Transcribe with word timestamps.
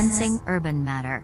Sensing 0.00 0.40
Urban 0.46 0.82
Matter. 0.82 1.22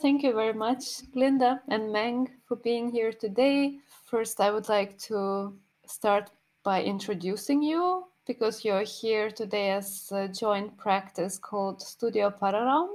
Thank 0.00 0.22
you 0.22 0.32
very 0.32 0.54
much, 0.54 1.02
Linda 1.14 1.60
and 1.68 1.92
Meng, 1.92 2.30
for 2.46 2.56
being 2.56 2.90
here 2.90 3.12
today. 3.12 3.76
First, 4.06 4.40
I 4.40 4.50
would 4.50 4.70
like 4.70 4.96
to 5.08 5.52
start 5.84 6.30
by 6.64 6.82
introducing 6.82 7.62
you 7.62 8.04
because 8.26 8.64
you're 8.64 8.84
here 8.84 9.30
today 9.30 9.72
as 9.72 10.10
a 10.12 10.28
joint 10.28 10.74
practice 10.78 11.36
called 11.36 11.82
Studio 11.82 12.30
Pararaum 12.30 12.88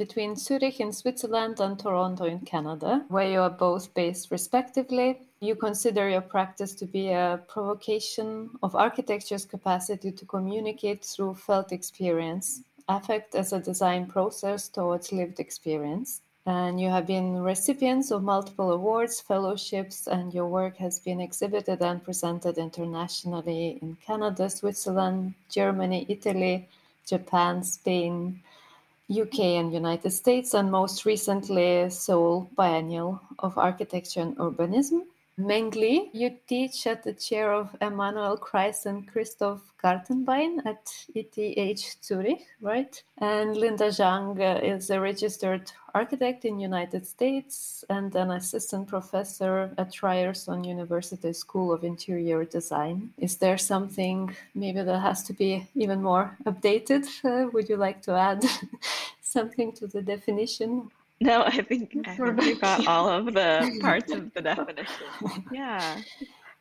between 0.00 0.34
Zurich 0.34 0.80
in 0.80 0.92
Switzerland 0.94 1.60
and 1.60 1.78
Toronto 1.78 2.24
in 2.24 2.40
Canada, 2.40 3.04
where 3.08 3.30
you 3.30 3.40
are 3.40 3.56
both 3.66 3.92
based 3.92 4.30
respectively. 4.30 5.18
You 5.40 5.54
consider 5.54 6.08
your 6.08 6.22
practice 6.22 6.72
to 6.76 6.86
be 6.86 7.10
a 7.10 7.38
provocation 7.48 8.48
of 8.62 8.74
architecture's 8.74 9.44
capacity 9.44 10.10
to 10.10 10.24
communicate 10.24 11.04
through 11.04 11.34
felt 11.34 11.70
experience, 11.70 12.62
affect 12.88 13.34
as 13.34 13.52
a 13.52 13.60
design 13.60 14.06
process 14.06 14.68
towards 14.68 15.12
lived 15.12 15.38
experience 15.38 16.22
and 16.46 16.80
you 16.80 16.88
have 16.88 17.06
been 17.06 17.42
recipients 17.42 18.10
of 18.10 18.22
multiple 18.22 18.72
awards, 18.72 19.20
fellowships, 19.20 20.06
and 20.06 20.32
your 20.32 20.46
work 20.46 20.78
has 20.78 20.98
been 20.98 21.20
exhibited 21.20 21.82
and 21.82 22.02
presented 22.02 22.56
internationally 22.56 23.78
in 23.82 23.98
Canada, 24.06 24.48
Switzerland, 24.48 25.34
Germany, 25.50 26.06
Italy, 26.08 26.66
Japan, 27.06 27.62
Spain, 27.62 28.40
UK, 29.10 29.40
and 29.58 29.72
United 29.74 30.12
States, 30.12 30.54
and 30.54 30.70
most 30.70 31.04
recently, 31.04 31.90
Seoul 31.90 32.48
Biennial 32.54 33.20
of 33.40 33.58
Architecture 33.58 34.20
and 34.20 34.36
Urbanism. 34.36 35.02
Mainly, 35.40 36.10
you 36.12 36.36
teach 36.46 36.86
at 36.86 37.02
the 37.02 37.14
chair 37.14 37.52
of 37.52 37.74
Emanuel 37.80 38.36
Christ 38.36 38.84
and 38.84 39.08
Christoph 39.08 39.62
Gantenbein 39.82 40.60
at 40.66 40.92
ETH 41.14 41.96
Zurich, 42.04 42.46
right? 42.60 43.02
And 43.16 43.56
Linda 43.56 43.88
Zhang 43.88 44.38
uh, 44.38 44.60
is 44.62 44.90
a 44.90 45.00
registered 45.00 45.72
architect 45.94 46.44
in 46.44 46.60
United 46.60 47.06
States 47.06 47.84
and 47.88 48.14
an 48.14 48.32
assistant 48.32 48.88
professor 48.88 49.72
at 49.78 50.02
Ryerson 50.02 50.62
University 50.62 51.32
School 51.32 51.72
of 51.72 51.84
Interior 51.84 52.44
Design. 52.44 53.10
Is 53.16 53.36
there 53.36 53.56
something 53.56 54.36
maybe 54.54 54.82
that 54.82 55.00
has 55.00 55.22
to 55.24 55.32
be 55.32 55.66
even 55.74 56.02
more 56.02 56.36
updated? 56.44 57.06
Uh, 57.24 57.48
would 57.50 57.70
you 57.70 57.76
like 57.76 58.02
to 58.02 58.12
add 58.12 58.44
something 59.22 59.72
to 59.72 59.86
the 59.86 60.02
definition? 60.02 60.90
No, 61.30 61.42
I 61.42 61.60
think, 61.60 61.94
I 62.06 62.16
think 62.16 62.40
we 62.40 62.54
got 62.54 62.86
all 62.86 63.06
of 63.06 63.26
the 63.26 63.78
parts 63.82 64.10
of 64.10 64.32
the 64.32 64.40
definition. 64.40 65.04
Yeah. 65.52 66.00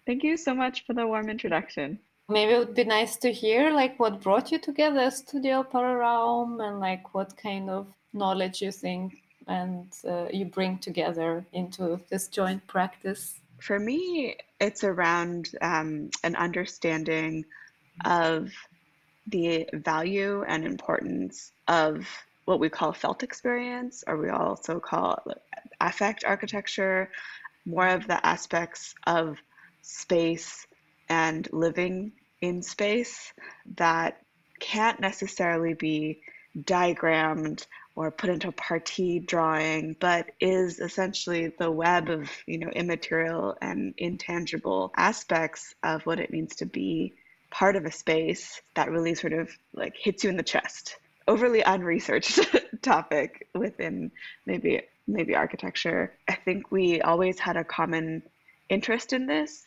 Thank 0.06 0.24
you 0.24 0.36
so 0.36 0.54
much 0.54 0.86
for 0.86 0.94
the 0.94 1.08
warm 1.08 1.30
introduction. 1.30 1.98
Maybe 2.28 2.52
it 2.52 2.60
would 2.60 2.76
be 2.76 2.84
nice 2.84 3.16
to 3.18 3.32
hear 3.32 3.72
like 3.72 3.98
what 4.00 4.22
brought 4.22 4.52
you 4.52 4.60
together, 4.60 5.10
Studio 5.12 5.64
Pararaum, 5.64 6.60
and 6.62 6.82
like 6.82 7.14
what 7.14 7.38
kind 7.38 7.70
of 7.70 7.88
knowledge 8.12 8.62
you 8.62 8.72
think 8.72 9.14
and 9.48 9.88
uh, 10.06 10.26
you 10.32 10.46
bring 10.46 10.78
together 10.78 11.46
into 11.54 12.00
this 12.10 12.28
joint 12.28 12.66
practice. 12.68 13.40
For 13.62 13.80
me, 13.80 14.36
it's 14.60 14.84
around 14.84 15.52
um, 15.62 16.10
an 16.24 16.36
understanding 16.36 17.46
of 18.04 18.52
the 19.28 19.70
value 19.74 20.44
and 20.48 20.66
importance 20.66 21.52
of 21.68 22.08
what 22.50 22.60
we 22.60 22.68
call 22.68 22.92
felt 22.92 23.22
experience, 23.22 24.04
or 24.08 24.18
we 24.18 24.30
also 24.30 24.80
call 24.80 25.24
affect 25.80 26.24
architecture, 26.24 27.12
more 27.64 27.88
of 27.88 28.08
the 28.08 28.26
aspects 28.26 28.96
of 29.06 29.38
space 29.84 30.66
and 31.10 31.48
living 31.54 32.12
in 32.42 32.64
space 32.64 33.32
that 33.76 34.20
can't 34.60 35.00
necessarily 35.00 35.76
be 35.76 36.22
diagrammed 36.60 37.68
or 37.96 38.10
put 38.10 38.32
into 38.32 38.48
a 38.48 38.52
parti 38.52 39.20
drawing, 39.20 39.96
but 40.00 40.32
is 40.40 40.80
essentially 40.80 41.54
the 41.60 41.70
web 41.70 42.10
of 42.10 42.32
you 42.48 42.58
know 42.58 42.70
immaterial 42.70 43.56
and 43.62 43.94
intangible 44.00 44.92
aspects 44.98 45.76
of 45.84 46.04
what 46.08 46.20
it 46.20 46.32
means 46.32 46.56
to 46.56 46.66
be 46.66 47.14
part 47.52 47.76
of 47.76 47.86
a 47.86 47.92
space 47.92 48.60
that 48.74 48.90
really 48.90 49.14
sort 49.14 49.34
of 49.34 49.52
like 49.72 49.96
hits 49.96 50.24
you 50.24 50.32
in 50.32 50.38
the 50.38 50.42
chest 50.42 50.98
overly 51.30 51.62
unresearched 51.62 52.40
topic 52.82 53.48
within 53.54 54.12
maybe 54.46 54.82
maybe 55.08 55.36
architecture. 55.36 56.14
I 56.28 56.34
think 56.34 56.72
we 56.72 57.02
always 57.02 57.40
had 57.40 57.56
a 57.56 57.64
common 57.64 58.24
interest 58.68 59.14
in 59.14 59.26
this. 59.28 59.64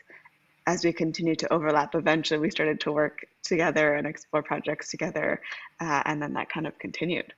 As 0.67 0.85
we 0.85 0.93
continued 0.93 1.41
to 1.41 1.53
overlap, 1.53 1.95
eventually 1.95 2.39
we 2.39 2.51
started 2.51 2.79
to 2.81 2.93
work 2.93 3.27
together 3.43 3.95
and 3.95 4.07
explore 4.07 4.43
projects 4.43 4.91
together, 4.91 5.41
uh, 5.81 6.03
and 6.05 6.23
then 6.23 6.35
that 6.35 6.49
kind 6.49 6.67
of 6.67 6.79
continued. 6.79 7.33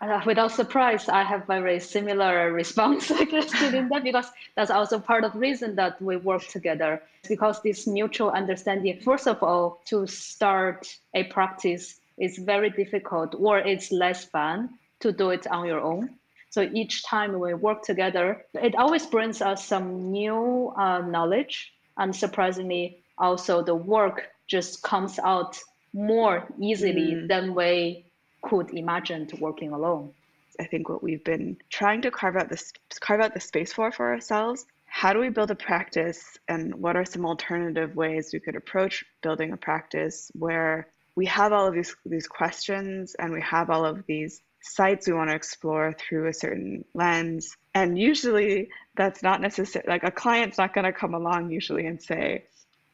Uh, 0.00 0.20
without 0.26 0.50
surprise, 0.50 1.08
I 1.08 1.22
have 1.22 1.46
very 1.46 1.78
similar 1.78 2.52
response 2.62 3.10
against 3.10 3.60
Linda 3.60 4.00
because 4.00 4.28
that's 4.56 4.70
also 4.70 4.98
part 4.98 5.22
of 5.24 5.34
the 5.34 5.38
reason 5.38 5.76
that 5.76 6.00
we 6.00 6.16
work 6.16 6.46
together. 6.48 7.02
Because 7.28 7.62
this 7.62 7.86
mutual 7.86 8.30
understanding, 8.30 8.98
first 9.00 9.26
of 9.28 9.42
all, 9.42 9.80
to 9.86 10.06
start 10.06 10.80
a 11.14 11.24
practice 11.24 12.00
it's 12.18 12.38
very 12.38 12.70
difficult 12.70 13.34
or 13.38 13.58
it's 13.58 13.90
less 13.92 14.24
fun 14.24 14.70
to 15.00 15.12
do 15.12 15.30
it 15.30 15.46
on 15.46 15.66
your 15.66 15.80
own. 15.80 16.10
So 16.50 16.68
each 16.74 17.02
time 17.04 17.38
we 17.38 17.54
work 17.54 17.82
together, 17.82 18.44
it 18.54 18.74
always 18.74 19.06
brings 19.06 19.40
us 19.40 19.64
some 19.64 20.10
new 20.10 20.72
uh, 20.76 21.00
knowledge. 21.00 21.72
And 21.96 22.14
surprisingly, 22.14 23.02
also 23.18 23.62
the 23.62 23.74
work 23.74 24.28
just 24.48 24.82
comes 24.82 25.18
out 25.18 25.58
more 25.94 26.46
easily 26.60 27.14
mm. 27.14 27.28
than 27.28 27.54
we 27.54 28.04
could 28.42 28.70
imagine 28.74 29.26
to 29.28 29.36
working 29.36 29.72
alone. 29.72 30.12
I 30.60 30.64
think 30.64 30.88
what 30.88 31.02
we've 31.02 31.24
been 31.24 31.56
trying 31.70 32.02
to 32.02 32.10
carve 32.10 32.36
out 32.36 32.48
this 32.48 32.72
carve 33.00 33.20
out 33.20 33.34
the 33.34 33.40
space 33.40 33.72
for 33.72 33.90
for 33.90 34.12
ourselves. 34.12 34.66
How 34.86 35.14
do 35.14 35.20
we 35.20 35.30
build 35.30 35.50
a 35.50 35.54
practice, 35.54 36.38
and 36.48 36.74
what 36.74 36.96
are 36.96 37.04
some 37.06 37.24
alternative 37.24 37.96
ways 37.96 38.30
we 38.32 38.40
could 38.40 38.56
approach 38.56 39.04
building 39.22 39.52
a 39.52 39.56
practice 39.56 40.30
where 40.34 40.88
we 41.14 41.26
have 41.26 41.52
all 41.52 41.66
of 41.66 41.74
these 41.74 41.94
these 42.06 42.26
questions 42.26 43.14
and 43.18 43.32
we 43.32 43.42
have 43.42 43.70
all 43.70 43.84
of 43.84 44.04
these 44.06 44.40
sites 44.62 45.06
we 45.06 45.12
want 45.12 45.28
to 45.28 45.36
explore 45.36 45.94
through 45.98 46.28
a 46.28 46.32
certain 46.32 46.84
lens. 46.94 47.56
And 47.74 47.98
usually 47.98 48.68
that's 48.96 49.22
not 49.22 49.40
necessary 49.40 49.84
like 49.88 50.04
a 50.04 50.10
client's 50.10 50.58
not 50.58 50.74
going 50.74 50.84
to 50.84 50.92
come 50.92 51.14
along 51.14 51.50
usually 51.50 51.86
and 51.86 52.00
say 52.00 52.44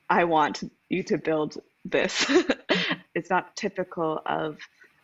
i 0.09 0.25
want 0.25 0.63
you 0.89 1.03
to 1.05 1.19
build 1.19 1.59
this. 1.85 2.27
It's 3.15 3.31
not 3.31 3.57
typical 3.57 4.23
of 4.25 4.59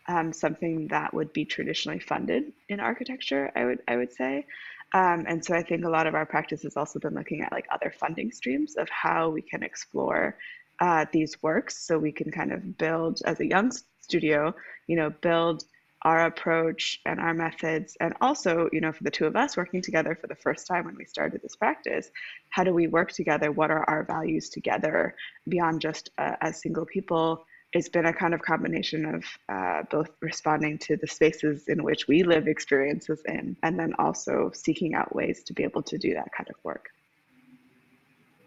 um, 0.07 0.33
something 0.33 0.87
that 0.89 1.13
would 1.13 1.33
be 1.33 1.45
traditionally 1.45 1.99
funded 1.99 2.53
in 2.69 2.79
architecture 2.79 3.51
i 3.55 3.65
would 3.65 3.81
i 3.89 3.97
would 3.97 4.13
say. 4.13 4.47
Um, 4.93 5.25
and 5.27 5.45
so 5.45 5.55
i 5.55 5.63
think 5.63 5.85
a 5.85 5.91
lot 5.91 6.07
of 6.07 6.15
our 6.15 6.27
practice 6.27 6.63
has 6.63 6.77
also 6.77 6.99
been 6.99 7.15
looking 7.15 7.43
at 7.43 7.53
like 7.53 7.67
other 7.73 7.93
funding 7.99 8.31
streams 8.31 8.77
of 8.77 8.89
how 8.89 9.31
we 9.31 9.43
can 9.43 9.63
explore 9.63 10.37
uh, 10.85 11.07
these 11.13 11.43
works 11.43 11.75
so 11.87 11.93
we 11.99 12.13
can 12.13 12.31
kind 12.31 12.53
of 12.53 12.61
build 12.77 13.15
as 13.25 13.41
a 13.41 13.47
young 13.55 13.69
studio 14.07 14.55
you 14.87 14.97
know 14.97 15.11
build 15.29 15.65
our 16.05 16.27
approach 16.27 17.01
and 17.07 17.19
our 17.19 17.33
methods. 17.33 17.97
And 18.01 18.13
also 18.21 18.69
you 18.73 18.81
know 18.83 18.93
for 18.93 19.05
the 19.05 19.11
two 19.11 19.27
of 19.27 19.37
us 19.37 19.57
working 19.57 19.83
together 19.83 20.15
for 20.21 20.27
the 20.27 20.35
first 20.47 20.67
time 20.67 20.85
when 20.85 20.97
we 20.97 21.07
started 21.07 21.41
this 21.43 21.57
practice 21.57 22.11
how 22.51 22.63
do 22.63 22.73
we 22.75 22.87
work 22.87 23.11
together? 23.11 23.51
What 23.51 23.71
are 23.71 23.85
our 23.89 24.05
values 24.05 24.49
together 24.51 25.17
beyond 25.49 25.81
just 25.81 26.11
uh, 26.19 26.37
as 26.41 26.61
single 26.61 26.85
people? 26.85 27.45
It's 27.73 27.89
been 27.89 28.07
a 28.07 28.13
kind 28.13 28.35
of 28.35 28.43
combination 28.43 29.01
of 29.15 29.25
uh, 29.49 29.83
both 29.91 30.11
responding 30.21 30.79
to 30.87 30.97
the 30.97 31.09
spaces 31.09 31.67
in 31.67 31.83
which 31.83 32.07
we 32.07 32.23
live 32.23 32.47
experiences 32.47 33.21
in 33.27 33.57
and 33.65 33.81
then 33.81 33.95
also 33.99 34.51
seeking 34.55 34.95
out 34.95 35.17
ways 35.17 35.43
to 35.45 35.53
be 35.55 35.65
able 35.65 35.83
to 35.91 35.99
do 35.99 36.15
that 36.15 36.31
kind 36.37 36.49
of 36.51 36.57
work 36.63 36.91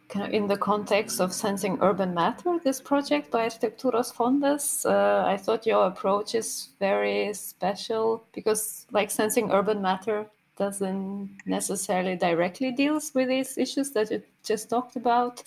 kind 0.10 0.26
of 0.26 0.34
in 0.34 0.48
the 0.48 0.58
context 0.58 1.20
of 1.20 1.34
sensing 1.34 1.78
urban 1.82 2.14
matter, 2.14 2.60
this 2.64 2.82
project 2.82 3.32
by 3.32 3.48
Architektūros 3.48 4.14
fondas, 4.14 4.86
uh, 4.86 5.28
I 5.28 5.38
thought 5.38 5.66
your 5.66 5.88
approach 5.88 6.36
is 6.36 6.70
very 6.80 7.34
special 7.34 8.24
because, 8.34 8.86
like, 8.92 9.12
sensing 9.12 9.52
urban 9.52 9.82
matter 9.82 10.28
doesn't 10.58 11.30
necessarily 11.46 12.16
directly 12.16 12.72
deals 12.72 13.12
with 13.14 13.28
these 13.30 13.58
issues 13.58 13.92
that 13.92 14.10
you 14.12 14.22
just 14.44 14.70
talked 14.70 14.96
about. 14.96 15.44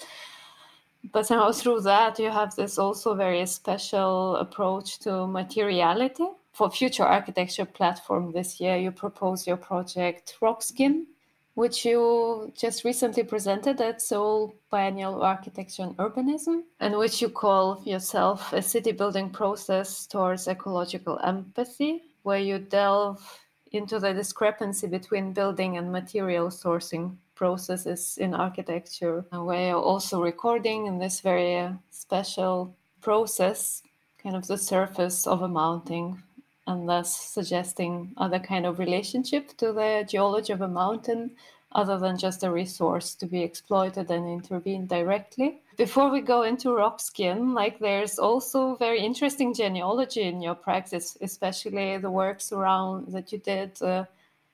But 1.13 1.27
somehow 1.27 1.53
through 1.53 1.81
that, 1.83 2.19
you 2.19 2.31
have 2.31 2.55
this 2.55 2.79
also 2.79 3.15
very 3.15 3.45
special 3.47 4.37
approach 4.37 4.99
to 5.01 5.27
materiality. 5.27 6.27
For 6.53 6.71
future 6.71 7.05
architecture 7.05 7.65
platform 7.65 8.33
this 8.33 8.61
year, 8.61 8.77
you 8.77 8.91
propose 8.91 9.47
your 9.47 9.57
project 9.57 10.37
Rockskin, 10.43 11.07
which 11.55 11.85
you 11.85 12.53
just 12.57 12.85
recently 12.85 13.23
presented 13.23 13.81
at 13.81 14.01
Seoul 14.01 14.55
Biennial 14.71 15.23
Architecture 15.23 15.83
and 15.83 15.97
Urbanism, 15.97 16.63
and 16.79 16.97
which 16.97 17.21
you 17.21 17.29
call 17.29 17.83
yourself 17.85 18.53
a 18.53 18.63
city 18.63 18.93
building 18.93 19.31
process 19.31 20.07
towards 20.07 20.49
ecological 20.49 21.19
empathy, 21.25 22.03
where 22.23 22.39
you 22.39 22.59
delve 22.59 23.41
into 23.73 23.99
the 23.99 24.13
discrepancy 24.13 24.87
between 24.87 25.33
building 25.33 25.77
and 25.77 25.93
material 25.93 26.49
sourcing 26.49 27.17
processes 27.35 28.19
in 28.19 28.35
architecture, 28.35 29.25
and 29.33 29.47
where 29.47 29.69
you're 29.69 29.77
also 29.77 30.23
recording 30.23 30.87
in 30.87 30.99
this 30.99 31.21
very 31.21 31.69
special 31.91 32.75
process 33.01 33.83
kind 34.23 34.37
of 34.37 34.47
the 34.47 34.59
surface 34.59 35.27
of 35.27 35.43
a 35.43 35.49
mountain 35.49 36.23
and 36.71 36.89
thus 36.89 37.17
suggesting 37.17 38.13
other 38.17 38.39
kind 38.39 38.65
of 38.65 38.79
relationship 38.79 39.57
to 39.57 39.73
the 39.73 40.07
geology 40.09 40.53
of 40.53 40.61
a 40.61 40.69
mountain 40.69 41.33
other 41.73 41.99
than 41.99 42.17
just 42.17 42.45
a 42.45 42.51
resource 42.51 43.15
to 43.17 43.27
be 43.27 43.43
exploited 43.43 44.11
and 44.11 44.27
intervened 44.27 44.89
directly. 44.89 45.61
Before 45.77 46.11
we 46.11 46.21
go 46.21 46.43
into 46.43 46.75
rock 46.75 47.01
skin, 47.01 47.55
like 47.55 47.79
there's 47.79 48.19
also 48.19 48.77
very 48.77 49.01
interesting 49.01 49.53
genealogy 49.53 50.23
in 50.23 50.41
your 50.41 50.55
practice, 50.55 51.17
especially 51.21 51.99
the 51.99 52.11
works 52.11 52.53
around 52.53 53.13
that 53.13 53.33
you 53.33 53.39
did 53.39 53.81
uh, 53.83 54.05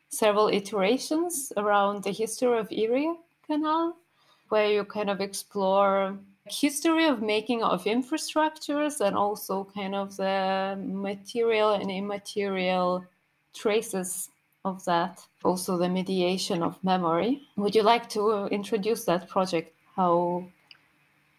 several 0.08 0.48
iterations 0.48 1.52
around 1.56 2.02
the 2.02 2.12
history 2.12 2.58
of 2.58 2.70
Erie 2.70 3.12
Canal, 3.46 3.96
where 4.48 4.70
you 4.70 4.84
kind 4.84 5.10
of 5.10 5.20
explore 5.20 6.18
history 6.48 7.06
of 7.06 7.22
making 7.22 7.62
of 7.62 7.84
infrastructures 7.84 9.00
and 9.00 9.16
also 9.16 9.64
kind 9.74 9.94
of 9.94 10.16
the 10.16 10.76
material 10.78 11.72
and 11.72 11.90
immaterial 11.90 13.04
traces 13.54 14.30
of 14.64 14.84
that. 14.84 15.24
Also 15.44 15.76
the 15.76 15.88
mediation 15.88 16.62
of 16.62 16.82
memory. 16.82 17.42
Would 17.56 17.74
you 17.74 17.82
like 17.82 18.08
to 18.10 18.46
introduce 18.46 19.04
that 19.04 19.28
project? 19.28 19.72
How 19.94 20.46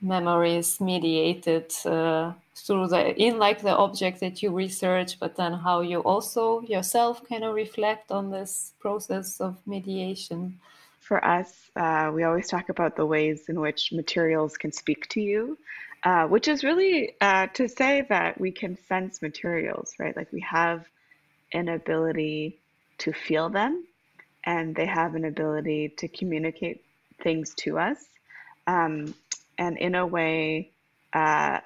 memory 0.01 0.55
is 0.55 0.79
mediated 0.79 1.73
uh, 1.85 2.33
through 2.55 2.87
the 2.87 3.15
in 3.21 3.39
like 3.39 3.61
the 3.61 3.75
object 3.75 4.19
that 4.19 4.43
you 4.43 4.51
research 4.51 5.19
but 5.19 5.35
then 5.35 5.53
how 5.53 5.81
you 5.81 5.99
also 6.01 6.61
yourself 6.61 7.27
kind 7.27 7.43
of 7.43 7.55
reflect 7.55 8.11
on 8.11 8.29
this 8.29 8.73
process 8.79 9.41
of 9.41 9.55
mediation 9.65 10.59
for 11.07 11.23
us, 11.23 11.71
uh, 11.75 12.11
we 12.13 12.23
always 12.23 12.49
talk 12.49 12.67
about 12.67 12.97
the 12.97 13.05
ways 13.05 13.47
in 13.47 13.59
which 13.61 13.93
materials 13.93 14.57
can 14.57 14.73
speak 14.73 15.07
to 15.09 15.21
you, 15.21 15.57
uh, 16.03 16.25
which 16.27 16.49
is 16.49 16.63
really 16.65 17.15
uh, 17.21 17.47
to 17.53 17.69
say 17.69 18.05
that 18.09 18.39
we 18.39 18.51
can 18.51 18.77
sense 18.87 19.21
materials, 19.21 19.93
right? 19.99 20.15
Like 20.15 20.31
we 20.33 20.41
have 20.41 20.85
an 21.53 21.69
ability 21.69 22.59
to 22.99 23.13
feel 23.13 23.49
them, 23.49 23.85
and 24.43 24.75
they 24.75 24.85
have 24.85 25.15
an 25.15 25.23
ability 25.23 25.93
to 25.99 26.09
communicate 26.09 26.83
things 27.21 27.53
to 27.55 27.79
us. 27.79 28.03
Um, 28.67 29.15
and 29.57 29.77
in 29.77 29.95
a 29.95 30.05
way, 30.05 30.71
uh, 31.13 31.61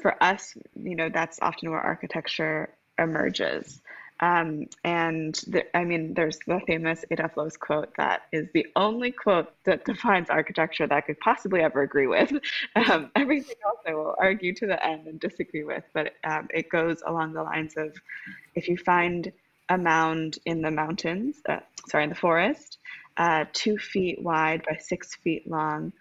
for 0.00 0.22
us, 0.22 0.56
you 0.80 0.94
know, 0.94 1.08
that's 1.08 1.38
often 1.42 1.70
where 1.70 1.80
architecture 1.80 2.70
emerges. 2.98 3.80
Um, 4.22 4.68
and 4.84 5.34
the, 5.48 5.76
I 5.76 5.82
mean, 5.82 6.14
there's 6.14 6.38
the 6.46 6.60
famous 6.64 7.04
Adolf 7.10 7.36
Loos's 7.36 7.56
quote 7.56 7.92
that 7.96 8.22
is 8.30 8.46
the 8.54 8.64
only 8.76 9.10
quote 9.10 9.52
that 9.64 9.84
defines 9.84 10.30
architecture 10.30 10.86
that 10.86 10.94
I 10.94 11.00
could 11.00 11.18
possibly 11.18 11.60
ever 11.60 11.82
agree 11.82 12.06
with. 12.06 12.32
Um, 12.74 13.10
everything 13.16 13.56
else 13.64 13.80
I 13.86 13.94
will 13.94 14.14
argue 14.18 14.54
to 14.54 14.66
the 14.66 14.84
end 14.84 15.06
and 15.06 15.20
disagree 15.20 15.64
with, 15.64 15.84
but 15.92 16.14
um, 16.24 16.48
it 16.52 16.68
goes 16.68 17.02
along 17.06 17.32
the 17.32 17.42
lines 17.42 17.74
of 17.76 17.94
if 18.54 18.68
you 18.68 18.76
find 18.76 19.30
a 19.68 19.76
mound 19.76 20.38
in 20.46 20.62
the 20.62 20.70
mountains, 20.70 21.36
uh, 21.48 21.60
sorry, 21.88 22.04
in 22.04 22.10
the 22.10 22.16
forest, 22.16 22.78
uh, 23.16 23.44
two 23.52 23.76
feet 23.78 24.22
wide 24.22 24.62
by 24.68 24.76
six 24.76 25.14
feet 25.16 25.48
long, 25.48 25.92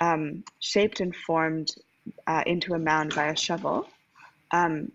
um, 0.00 0.44
shaped 0.60 1.00
and 1.00 1.14
formed 1.14 1.70
uh, 2.26 2.42
into 2.46 2.74
a 2.74 2.78
mound 2.78 3.14
by 3.14 3.26
a 3.26 3.36
shovel, 3.36 3.86
um, 4.50 4.90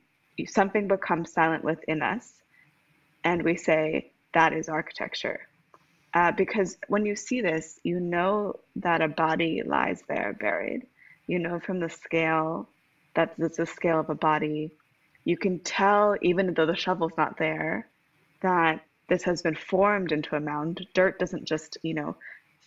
something 0.47 0.87
becomes 0.87 1.33
silent 1.33 1.63
within 1.63 2.01
us 2.01 2.38
and 3.23 3.43
we 3.43 3.55
say 3.55 4.11
that 4.33 4.53
is 4.53 4.69
architecture. 4.69 5.41
Uh, 6.13 6.31
because 6.31 6.77
when 6.87 7.05
you 7.05 7.15
see 7.15 7.41
this, 7.41 7.79
you 7.83 7.99
know 7.99 8.59
that 8.75 9.01
a 9.01 9.07
body 9.07 9.61
lies 9.65 10.01
there 10.07 10.35
buried. 10.39 10.87
You 11.27 11.39
know 11.39 11.59
from 11.59 11.79
the 11.79 11.89
scale 11.89 12.67
that 13.15 13.35
it's 13.37 13.57
the 13.57 13.65
scale 13.65 13.99
of 13.99 14.09
a 14.09 14.15
body. 14.15 14.71
You 15.25 15.37
can 15.37 15.59
tell, 15.59 16.15
even 16.21 16.53
though 16.53 16.65
the 16.65 16.75
shovel's 16.75 17.17
not 17.17 17.37
there, 17.37 17.87
that 18.41 18.81
this 19.07 19.23
has 19.23 19.41
been 19.41 19.55
formed 19.55 20.11
into 20.11 20.35
a 20.35 20.39
mound. 20.39 20.85
Dirt 20.93 21.19
doesn't 21.19 21.45
just, 21.45 21.77
you 21.83 21.93
know, 21.93 22.15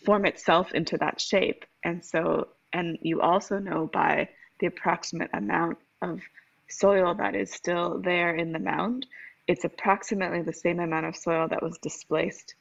form 0.05 0.25
itself 0.25 0.73
into 0.73 0.97
that 0.97 1.19
shape. 1.19 1.65
And 1.83 2.03
so, 2.03 2.49
and 2.71 2.97
you 3.01 3.21
also 3.21 3.59
know 3.59 3.89
by 3.91 4.29
the 4.59 4.67
approximate 4.67 5.31
amount 5.33 5.77
of 6.01 6.21
soil 6.69 7.15
that 7.15 7.35
is 7.35 7.51
still 7.51 7.99
there 8.01 8.35
in 8.35 8.51
the 8.51 8.59
mound 8.59 9.05
it's 9.47 9.65
approximately 9.65 10.41
the 10.41 10.53
same 10.53 10.79
amount 10.79 11.05
of 11.05 11.15
soil 11.15 11.47
that 11.49 11.63
was 11.63 11.77
displaced 11.79 12.55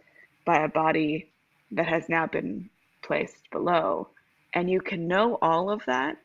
by 0.44 0.64
a 0.64 0.68
body 0.68 1.32
that 1.72 1.86
has 1.86 2.08
now 2.08 2.26
been 2.26 2.68
placed 3.02 3.50
below. 3.50 4.08
And 4.52 4.70
you 4.70 4.80
can 4.80 5.08
know 5.08 5.38
all 5.40 5.70
of 5.70 5.84
that 5.86 6.16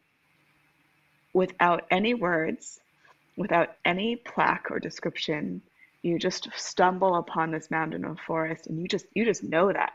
without 1.34 1.86
any 1.92 2.14
words, 2.14 2.80
without 3.38 3.76
any 3.86 4.16
plaque 4.16 4.72
or 4.72 4.80
description. 4.80 5.62
You 6.02 6.20
just 6.20 6.50
stumble 6.56 7.16
upon 7.16 7.52
this 7.52 7.72
mountain 7.72 8.06
of 8.06 8.20
forest 8.20 8.68
and 8.68 8.82
you 8.82 8.88
just 8.88 9.06
you 9.14 9.26
just 9.26 9.44
know 9.44 9.72
that. 9.72 9.94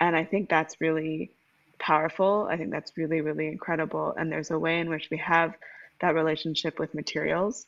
And 0.00 0.16
I 0.16 0.24
think 0.24 0.48
that's 0.48 0.80
really 0.80 1.30
powerful. 1.78 2.48
I 2.50 2.56
think 2.56 2.70
that's 2.70 2.96
really, 2.96 3.20
really 3.20 3.48
incredible. 3.48 4.14
And 4.16 4.30
there's 4.30 4.50
a 4.50 4.58
way 4.58 4.80
in 4.80 4.88
which 4.88 5.08
we 5.10 5.18
have 5.18 5.54
that 6.00 6.14
relationship 6.14 6.78
with 6.78 6.94
materials, 6.94 7.66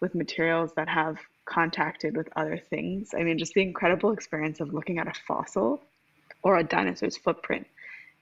with 0.00 0.14
materials 0.14 0.72
that 0.76 0.88
have 0.88 1.18
contacted 1.44 2.16
with 2.16 2.28
other 2.36 2.58
things. 2.58 3.10
I 3.16 3.22
mean, 3.22 3.38
just 3.38 3.54
the 3.54 3.62
incredible 3.62 4.12
experience 4.12 4.60
of 4.60 4.72
looking 4.72 4.98
at 4.98 5.08
a 5.08 5.20
fossil 5.26 5.82
or 6.42 6.56
a 6.56 6.64
dinosaur's 6.64 7.16
footprint 7.16 7.66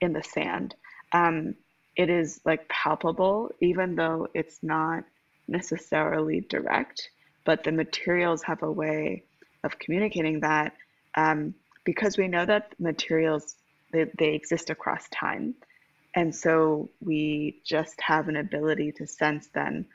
in 0.01 0.13
the 0.13 0.23
sand. 0.23 0.75
Um, 1.11 1.55
it 1.95 2.09
is 2.09 2.41
like 2.45 2.67
palpable, 2.69 3.51
even 3.61 3.95
though 3.95 4.27
it's 4.33 4.59
not 4.63 5.03
necessarily 5.47 6.41
direct, 6.41 7.09
but 7.45 7.63
the 7.63 7.71
materials 7.71 8.41
have 8.43 8.63
a 8.63 8.71
way 8.71 9.23
of 9.63 9.77
communicating 9.79 10.39
that 10.39 10.73
um, 11.15 11.53
because 11.85 12.17
we 12.17 12.27
know 12.27 12.45
that 12.45 12.73
materials 12.79 13.55
they, 13.91 14.05
they 14.17 14.33
exist 14.33 14.69
across 14.69 15.07
time. 15.09 15.53
And 16.15 16.33
so 16.35 16.89
we 17.01 17.61
just 17.65 17.99
have 18.01 18.27
an 18.27 18.37
ability 18.37 18.91
to 18.93 19.07
sense 19.07 19.49
then 19.53 19.85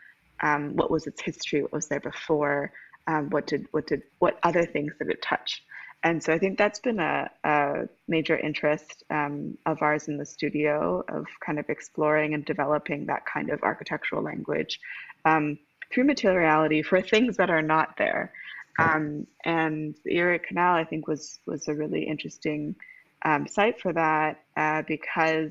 um, 0.41 0.77
what 0.77 0.91
was 0.91 1.07
its 1.07 1.21
history, 1.21 1.63
what 1.63 1.73
was 1.73 1.89
there 1.89 2.01
before, 2.01 2.73
um, 3.09 3.31
what 3.31 3.47
did 3.47 3.67
what 3.73 3.87
did 3.87 4.03
what 4.21 4.39
other 4.45 4.65
things 4.65 4.93
did 4.99 5.11
it 5.11 5.21
touch? 5.23 5.65
And 6.05 6.23
so 6.23 6.33
i 6.33 6.39
think 6.39 6.57
that's 6.57 6.79
been 6.79 7.01
a, 7.01 7.29
a 7.43 7.89
major 8.07 8.39
interest 8.39 9.03
um, 9.11 9.59
of 9.67 9.83
ours 9.83 10.07
in 10.07 10.17
the 10.17 10.27
studio 10.27 11.03
of 11.09 11.27
kind 11.45 11.59
of 11.59 11.69
exploring 11.69 12.35
and 12.35 12.45
developing 12.45 13.07
that 13.07 13.27
kind 13.27 13.51
of 13.51 13.61
architectural 13.65 14.23
language 14.23 14.79
um, 15.25 15.59
through 15.91 16.05
materiality 16.05 16.83
for 16.83 17.01
things 17.01 17.37
that 17.39 17.51
are 17.51 17.63
not 17.63 17.97
there. 17.97 18.33
Um, 18.79 19.27
and 19.45 19.97
the 20.05 20.15
erie 20.19 20.39
canal 20.39 20.77
i 20.77 20.85
think 20.85 21.09
was 21.09 21.41
was 21.47 21.67
a 21.67 21.75
really 21.75 22.05
interesting 22.05 22.77
um, 23.25 23.49
site 23.49 23.81
for 23.81 23.93
that 23.93 24.41
uh, 24.57 24.83
because 24.87 25.51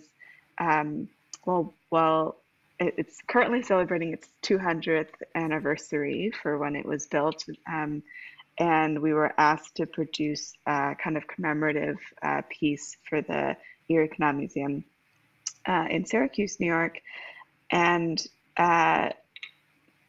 um, 0.60 1.10
well 1.46 1.74
well 1.92 2.38
it's 2.80 3.22
currently 3.28 3.64
celebrating 3.64 4.14
its 4.14 4.28
200th 4.44 5.10
anniversary 5.36 6.32
for 6.42 6.58
when 6.58 6.76
it 6.76 6.86
was 6.86 7.08
built. 7.08 7.44
Um, 7.72 8.04
and 8.58 9.00
we 9.02 9.14
were 9.14 9.34
asked 9.38 9.76
to 9.76 9.86
produce 9.86 10.54
a 10.66 10.96
kind 11.02 11.18
of 11.18 11.28
commemorative 11.28 11.98
uh, 12.22 12.42
piece 12.50 12.98
for 13.08 13.22
the 13.22 13.56
Erie 13.90 14.08
Canal 14.08 14.34
Museum 14.34 14.84
uh, 15.68 15.88
in 15.90 16.06
Syracuse, 16.06 16.60
New 16.60 16.68
York. 16.68 17.00
And 17.72 18.26
uh, 18.58 19.10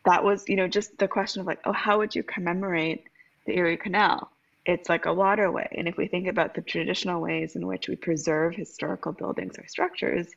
that 0.04 0.24
was, 0.24 0.48
you 0.48 0.56
know, 0.56 0.68
just 0.68 0.96
the 0.98 1.08
question 1.08 1.40
of 1.40 1.46
like, 1.46 1.60
oh, 1.64 1.72
how 1.72 1.98
would 1.98 2.14
you 2.14 2.22
commemorate 2.22 3.04
the 3.46 3.56
Erie 3.56 3.76
Canal? 3.76 4.30
It's 4.64 4.88
like 4.88 5.06
a 5.06 5.14
waterway. 5.14 5.68
And 5.76 5.88
if 5.88 5.96
we 5.96 6.06
think 6.06 6.28
about 6.28 6.54
the 6.54 6.62
traditional 6.62 7.20
ways 7.20 7.56
in 7.56 7.66
which 7.66 7.88
we 7.88 7.96
preserve 7.96 8.54
historical 8.54 9.12
buildings 9.12 9.58
or 9.58 9.66
structures, 9.66 10.28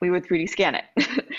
we 0.00 0.10
would 0.10 0.24
3D 0.26 0.48
scan 0.48 0.74
it. 0.74 0.84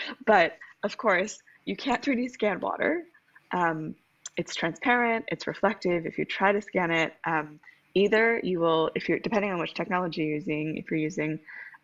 but 0.25 0.57
of 0.83 0.97
course, 0.97 1.39
you 1.65 1.75
can't 1.75 2.01
3D 2.01 2.31
scan 2.31 2.59
water. 2.59 3.03
Um, 3.51 3.95
it's 4.37 4.55
transparent, 4.55 5.25
it's 5.29 5.47
reflective. 5.47 6.05
If 6.05 6.17
you 6.17 6.25
try 6.25 6.51
to 6.51 6.61
scan 6.61 6.91
it, 6.91 7.13
um, 7.25 7.59
either 7.95 8.39
you 8.43 8.59
will, 8.59 8.91
if 8.95 9.09
you're 9.09 9.19
depending 9.19 9.51
on 9.51 9.59
which 9.59 9.73
technology 9.73 10.23
you're 10.23 10.35
using, 10.35 10.77
if 10.77 10.91
you're 10.91 10.99
using 10.99 11.39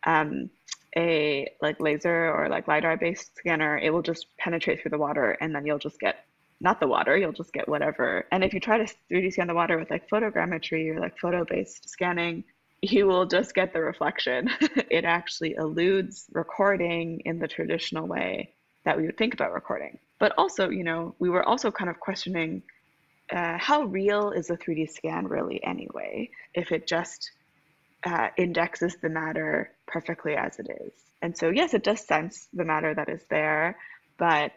um, 0.05 0.49
a 0.95 1.47
like 1.61 1.79
laser 1.79 2.31
or 2.31 2.49
like 2.49 2.67
lidar 2.67 2.97
based 2.97 3.35
scanner, 3.35 3.77
it 3.79 3.91
will 3.91 4.03
just 4.03 4.27
penetrate 4.37 4.81
through 4.81 4.91
the 4.91 4.97
water, 4.97 5.31
and 5.41 5.55
then 5.55 5.65
you'll 5.65 5.79
just 5.79 5.99
get 5.99 6.25
not 6.61 6.79
the 6.79 6.87
water, 6.87 7.17
you'll 7.17 7.33
just 7.33 7.51
get 7.51 7.67
whatever. 7.67 8.25
And 8.31 8.43
if 8.43 8.53
you 8.53 8.59
try 8.59 8.77
to 8.77 8.93
3D 9.11 9.33
scan 9.33 9.47
the 9.47 9.53
water 9.53 9.77
with 9.77 9.89
like 9.89 10.07
photogrammetry 10.09 10.95
or 10.95 10.99
like 10.99 11.17
photo 11.17 11.43
based 11.43 11.89
scanning, 11.89 12.43
you 12.83 13.07
will 13.07 13.25
just 13.25 13.55
get 13.55 13.71
the 13.71 13.81
reflection. 13.81 14.49
it 14.91 15.05
actually 15.05 15.55
eludes 15.55 16.25
recording 16.33 17.21
in 17.23 17.39
the 17.39 17.47
traditional 17.47 18.05
way 18.05 18.53
that 18.83 18.97
we 18.97 19.05
would 19.05 19.17
think 19.17 19.33
about 19.33 19.53
recording. 19.53 19.97
But 20.19 20.33
also, 20.37 20.69
you 20.69 20.83
know, 20.83 21.15
we 21.17 21.29
were 21.29 21.43
also 21.43 21.71
kind 21.71 21.89
of 21.89 21.99
questioning 22.01 22.61
uh, 23.31 23.57
how 23.57 23.83
real 23.83 24.31
is 24.31 24.49
a 24.49 24.57
3D 24.57 24.91
scan 24.91 25.27
really 25.27 25.63
anyway, 25.63 26.29
if 26.53 26.73
it 26.73 26.85
just 26.85 27.31
uh, 28.05 28.27
indexes 28.37 28.97
the 29.01 29.07
matter 29.07 29.71
perfectly 29.87 30.35
as 30.35 30.59
it 30.59 30.67
is. 30.85 30.91
And 31.21 31.37
so, 31.37 31.49
yes, 31.51 31.73
it 31.73 31.85
does 31.85 32.05
sense 32.05 32.49
the 32.51 32.65
matter 32.65 32.93
that 32.93 33.07
is 33.07 33.23
there, 33.29 33.77
but 34.17 34.51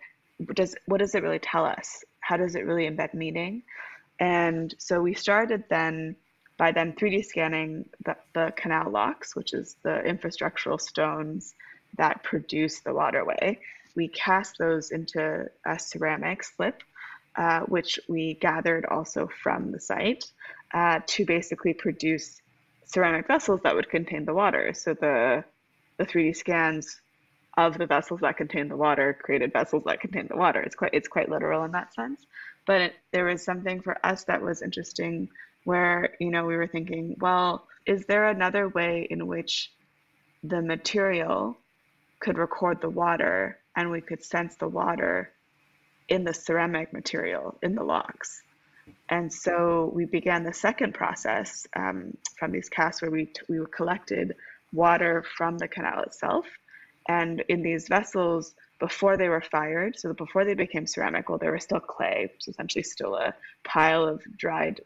does 0.54 0.74
what 0.86 0.98
does 0.98 1.14
it 1.14 1.22
really 1.22 1.38
tell 1.38 1.64
us? 1.64 2.02
How 2.20 2.36
does 2.36 2.56
it 2.56 2.66
really 2.66 2.90
embed 2.90 3.14
meaning? 3.14 3.62
And 4.18 4.74
so 4.78 5.00
we 5.00 5.14
started 5.14 5.62
then 5.70 6.16
by 6.58 6.72
then 6.72 6.92
3D 6.92 7.24
scanning 7.24 7.84
the, 8.04 8.16
the 8.34 8.52
canal 8.56 8.90
locks, 8.90 9.36
which 9.36 9.52
is 9.52 9.76
the 9.82 10.02
infrastructural 10.06 10.80
stones 10.80 11.54
that 11.96 12.22
produce 12.22 12.80
the 12.80 12.92
waterway. 12.94 13.58
We 13.94 14.08
cast 14.08 14.58
those 14.58 14.90
into 14.90 15.48
a 15.64 15.78
ceramic 15.78 16.44
slip, 16.44 16.82
uh, 17.36 17.60
which 17.60 17.98
we 18.08 18.34
gathered 18.34 18.86
also 18.86 19.28
from 19.42 19.72
the 19.72 19.80
site 19.80 20.24
uh, 20.72 21.00
to 21.06 21.24
basically 21.24 21.74
produce 21.74 22.40
ceramic 22.86 23.26
vessels 23.26 23.60
that 23.62 23.74
would 23.74 23.88
contain 23.90 24.24
the 24.24 24.34
water. 24.34 24.72
So 24.74 24.94
the 24.94 25.44
the 25.98 26.04
3D 26.04 26.36
scans 26.36 27.00
of 27.56 27.78
the 27.78 27.86
vessels 27.86 28.20
that 28.20 28.36
contain 28.36 28.68
the 28.68 28.76
water 28.76 29.18
created 29.22 29.52
vessels 29.52 29.82
that 29.86 30.00
contain 30.00 30.26
the 30.28 30.36
water. 30.36 30.60
It's 30.60 30.74
quite 30.74 30.92
it's 30.92 31.08
quite 31.08 31.28
literal 31.28 31.64
in 31.64 31.72
that 31.72 31.94
sense. 31.94 32.20
But 32.66 32.80
it, 32.80 32.94
there 33.12 33.24
was 33.24 33.42
something 33.42 33.80
for 33.80 33.96
us 34.04 34.24
that 34.24 34.42
was 34.42 34.62
interesting 34.62 35.28
where 35.66 36.14
you 36.20 36.30
know 36.30 36.46
we 36.46 36.56
were 36.56 36.68
thinking, 36.68 37.16
well, 37.18 37.66
is 37.86 38.06
there 38.06 38.28
another 38.28 38.68
way 38.68 39.04
in 39.10 39.26
which 39.26 39.72
the 40.44 40.62
material 40.62 41.56
could 42.20 42.38
record 42.38 42.80
the 42.80 42.88
water 42.88 43.58
and 43.74 43.90
we 43.90 44.00
could 44.00 44.22
sense 44.22 44.54
the 44.54 44.68
water 44.68 45.32
in 46.08 46.22
the 46.22 46.32
ceramic 46.32 46.92
material 46.92 47.58
in 47.62 47.74
the 47.74 47.82
locks? 47.82 48.42
And 49.08 49.32
so 49.32 49.90
we 49.92 50.04
began 50.04 50.44
the 50.44 50.52
second 50.52 50.94
process 50.94 51.66
um, 51.74 52.16
from 52.38 52.52
these 52.52 52.68
casts 52.68 53.02
where 53.02 53.10
we, 53.10 53.32
we 53.48 53.58
collected 53.74 54.36
water 54.72 55.24
from 55.36 55.58
the 55.58 55.66
canal 55.66 56.02
itself. 56.04 56.46
And 57.08 57.40
in 57.48 57.62
these 57.62 57.88
vessels, 57.88 58.54
before 58.78 59.16
they 59.16 59.28
were 59.28 59.40
fired, 59.40 59.98
so 59.98 60.12
before 60.12 60.44
they 60.44 60.54
became 60.54 60.86
ceramic, 60.86 61.28
well, 61.28 61.38
they 61.38 61.50
were 61.50 61.58
still 61.58 61.80
clay, 61.80 62.30
which 62.32 62.42
is 62.42 62.54
essentially 62.54 62.84
still 62.84 63.16
a 63.16 63.34
pile 63.64 64.04
of 64.04 64.22
dried 64.36 64.80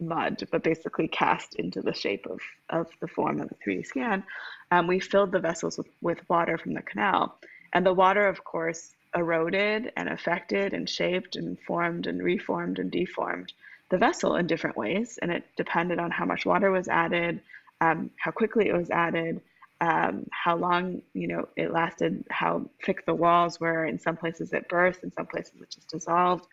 mud, 0.00 0.46
but 0.50 0.62
basically 0.62 1.08
cast 1.08 1.54
into 1.56 1.80
the 1.82 1.94
shape 1.94 2.26
of, 2.26 2.40
of 2.70 2.88
the 3.00 3.08
form 3.08 3.40
of 3.40 3.48
the 3.48 3.56
3D 3.56 3.86
scan. 3.86 4.24
Um, 4.70 4.86
we 4.86 5.00
filled 5.00 5.32
the 5.32 5.40
vessels 5.40 5.78
with, 5.78 5.88
with 6.00 6.28
water 6.28 6.58
from 6.58 6.74
the 6.74 6.82
canal. 6.82 7.38
And 7.72 7.84
the 7.84 7.94
water, 7.94 8.26
of 8.26 8.44
course, 8.44 8.94
eroded 9.14 9.92
and 9.96 10.08
affected 10.08 10.74
and 10.74 10.88
shaped 10.88 11.36
and 11.36 11.58
formed 11.60 12.06
and 12.06 12.22
reformed 12.22 12.78
and 12.78 12.90
deformed 12.90 13.52
the 13.90 13.98
vessel 13.98 14.36
in 14.36 14.46
different 14.46 14.76
ways. 14.76 15.18
And 15.20 15.30
it 15.30 15.44
depended 15.56 15.98
on 15.98 16.10
how 16.10 16.24
much 16.24 16.46
water 16.46 16.70
was 16.70 16.88
added, 16.88 17.40
um, 17.80 18.10
how 18.18 18.30
quickly 18.30 18.68
it 18.68 18.76
was 18.76 18.90
added, 18.90 19.40
um, 19.80 20.26
how 20.30 20.56
long 20.56 21.02
you 21.12 21.28
know 21.28 21.48
it 21.56 21.70
lasted, 21.70 22.24
how 22.30 22.68
thick 22.84 23.04
the 23.04 23.14
walls 23.14 23.60
were. 23.60 23.84
In 23.84 23.98
some 23.98 24.16
places 24.16 24.52
it 24.52 24.68
burst, 24.68 25.02
in 25.02 25.12
some 25.12 25.26
places 25.26 25.60
it 25.60 25.70
just 25.70 25.88
dissolved. 25.88 26.46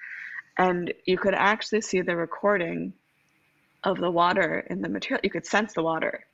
And 0.57 0.93
you 1.05 1.17
could 1.17 1.33
actually 1.33 1.81
see 1.81 2.01
the 2.01 2.15
recording 2.15 2.93
of 3.83 3.99
the 3.99 4.11
water 4.11 4.65
in 4.69 4.81
the 4.81 4.89
material. 4.89 5.21
You 5.23 5.29
could 5.29 5.45
sense 5.45 5.73
the 5.73 5.83
water. 5.83 6.25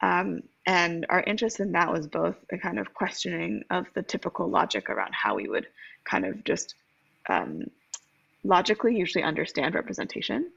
Um, 0.00 0.42
and 0.66 1.06
our 1.08 1.22
interest 1.22 1.60
in 1.60 1.72
that 1.72 1.92
was 1.92 2.06
both 2.06 2.36
a 2.52 2.58
kind 2.58 2.78
of 2.78 2.92
questioning 2.94 3.64
of 3.70 3.86
the 3.94 4.02
typical 4.02 4.48
logic 4.48 4.90
around 4.90 5.14
how 5.14 5.36
we 5.36 5.48
would 5.48 5.66
kind 6.04 6.24
of 6.24 6.44
just 6.44 6.74
um, 7.28 7.70
logically 8.42 8.96
usually 8.96 9.24
understand 9.24 9.74
representation. 9.74 10.50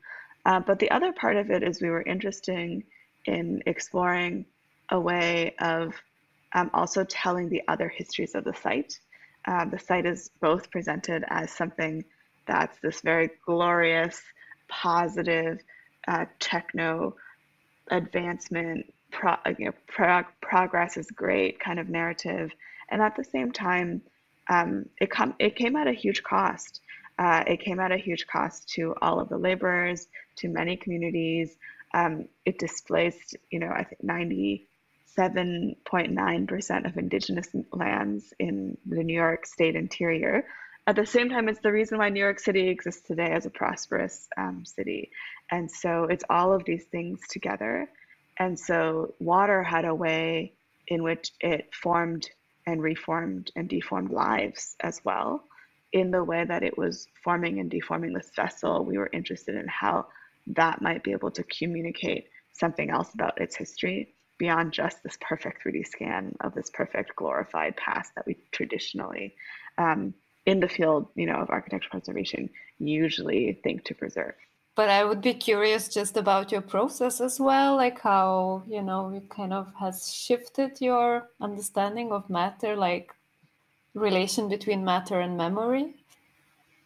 Uh, 0.46 0.60
but 0.60 0.80
the 0.80 0.92
other 0.92 1.12
part 1.14 1.36
of 1.36 1.50
it 1.52 1.64
is 1.64 1.82
we 1.82 1.90
were 1.90 2.02
interested 2.02 2.84
in 3.26 3.64
exploring 3.66 4.46
a 4.90 5.00
way 5.00 5.56
of 5.60 5.94
um, 6.54 6.70
also 6.74 7.04
telling 7.04 7.50
the 7.50 7.62
other 7.68 7.90
histories 7.90 8.36
of 8.36 8.44
the 8.44 8.54
site. 8.54 9.00
Uh, 9.46 9.66
the 9.66 9.80
site 9.80 10.06
is 10.06 10.30
both 10.42 10.72
presented 10.72 11.24
as 11.28 11.52
something 11.52 12.04
that's 12.46 12.78
this 12.80 13.02
very 13.02 13.30
glorious, 13.46 14.22
positive, 14.70 15.60
uh, 16.08 16.26
techno 16.40 17.16
advancement, 17.90 18.94
pro, 19.12 19.36
you 19.58 19.66
know, 19.66 19.74
prog- 19.88 20.26
progress 20.42 20.98
is 20.98 21.10
great 21.12 21.60
kind 21.60 21.80
of 21.80 21.90
narrative, 21.90 22.52
and 22.90 23.02
at 23.02 23.16
the 23.16 23.24
same 23.24 23.52
time, 23.52 24.02
um, 24.50 24.88
it 25.00 25.10
come 25.10 25.36
it 25.40 25.56
came 25.56 25.76
at 25.76 25.88
a 25.88 25.94
huge 25.94 26.24
cost. 26.24 26.82
Uh, 27.20 27.44
it 27.48 27.60
came 27.60 27.80
at 27.80 27.92
a 27.92 27.98
huge 27.98 28.28
cost 28.28 28.70
to 28.70 28.94
all 29.02 29.20
of 29.20 29.30
the 29.30 29.38
laborers, 29.38 30.08
to 30.36 30.48
many 30.48 30.78
communities. 30.78 31.58
Um, 31.94 32.28
it 32.46 32.60
displaced, 32.60 33.36
you 33.50 33.60
know, 33.60 33.70
I 33.70 33.84
think 33.84 34.04
97.9% 35.18 36.86
of 36.86 36.98
indigenous 36.98 37.48
lands 37.72 38.34
in 38.40 38.78
the 38.86 39.04
New 39.04 39.16
York 39.16 39.48
State 39.48 39.76
interior. 39.76 40.46
At 40.88 40.96
the 40.96 41.06
same 41.06 41.30
time, 41.30 41.50
it's 41.50 41.60
the 41.60 41.72
reason 41.74 41.98
why 41.98 42.08
New 42.08 42.22
York 42.22 42.40
City 42.40 42.70
exists 42.70 43.02
today 43.06 43.30
as 43.32 43.46
a 43.46 43.50
prosperous 43.50 44.30
um, 44.38 44.64
city. 44.64 45.12
And 45.52 45.70
so 45.70 46.06
it's 46.06 46.24
all 46.30 46.54
of 46.54 46.64
these 46.64 46.86
things 46.86 47.20
together. 47.30 47.90
And 48.40 48.58
so 48.58 49.14
water 49.20 49.62
had 49.64 49.84
a 49.84 49.94
way 49.94 50.54
in 50.88 51.04
which 51.04 51.34
it 51.42 51.76
formed 51.76 52.30
and 52.66 52.82
reformed 52.82 53.52
and 53.58 53.68
deformed 53.68 54.12
lives 54.12 54.78
as 54.80 55.02
well. 55.04 55.44
In 55.92 56.10
the 56.10 56.24
way 56.24 56.46
that 56.46 56.64
it 56.64 56.78
was 56.78 57.08
forming 57.22 57.60
and 57.60 57.70
deforming 57.70 58.14
this 58.14 58.32
vessel, 58.34 58.86
we 58.86 58.98
were 58.98 59.10
interested 59.12 59.56
in 59.56 59.68
how 59.68 60.08
that 60.56 60.82
might 60.82 61.04
be 61.04 61.12
able 61.12 61.32
to 61.32 61.44
communicate 61.44 62.30
something 62.54 62.90
else 62.90 63.14
about 63.14 63.42
its 63.42 63.58
history 63.58 64.14
beyond 64.38 64.72
just 64.72 65.04
this 65.04 65.18
perfect 65.20 65.66
3D 65.66 65.86
scan 65.86 66.34
of 66.40 66.54
this 66.54 66.70
perfect 66.70 67.14
glorified 67.18 67.76
past 67.76 68.16
that 68.16 68.26
we 68.26 68.38
traditionally, 68.52 69.36
um, 69.78 70.14
in 70.48 70.60
the 70.60 70.68
field, 70.68 71.04
you 71.14 71.28
know, 71.28 71.40
of 71.44 71.50
architecture 71.52 71.90
preservation, 71.92 72.50
usually 72.80 73.60
think 73.64 73.84
to 73.86 73.94
preserve 73.94 74.34
but 74.78 74.90
I 74.90 75.04
would 75.04 75.22
be 75.22 75.34
curious 75.34 75.88
just 75.88 76.18
about 76.18 76.52
your 76.52 76.62
process 76.62 77.20
as 77.20 77.40
well, 77.40 77.76
like 77.76 78.00
how 78.00 78.62
you 78.68 78.84
know 78.84 79.10
it 79.10 79.28
kind 79.28 79.52
of 79.52 79.74
has 79.80 80.14
shifted 80.14 80.80
your 80.80 81.30
understanding 81.42 82.12
of 82.12 82.30
matter, 82.30 82.76
like 82.76 83.12
relation 83.96 84.48
between 84.48 84.86
matter 84.86 85.20
and 85.20 85.36
memory. 85.36 85.96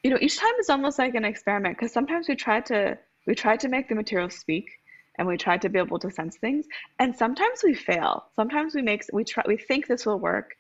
You 0.04 0.12
know, 0.12 0.18
each 0.22 0.38
time 0.40 0.56
is 0.62 0.70
almost 0.70 1.00
like 1.00 1.16
an 1.16 1.26
experiment 1.26 1.76
because 1.78 1.92
sometimes 1.92 2.30
we 2.30 2.36
try 2.36 2.62
to 2.62 2.98
we 3.28 3.36
try 3.36 3.58
to 3.58 3.68
make 3.68 3.90
the 3.90 3.96
material 3.96 4.30
speak 4.30 4.70
and 5.18 5.28
we 5.28 5.36
try 5.36 5.58
to 5.58 5.68
be 5.68 5.78
able 5.78 6.00
to 6.00 6.10
sense 6.10 6.38
things 6.38 6.66
and 7.00 7.14
sometimes 7.14 7.60
we 7.62 7.74
fail 7.74 8.26
sometimes 8.36 8.74
we 8.74 8.82
make 8.82 9.04
we 9.12 9.24
try 9.26 9.44
we 9.46 9.58
think 9.58 9.86
this 9.86 10.06
will 10.06 10.20
work 10.20 10.56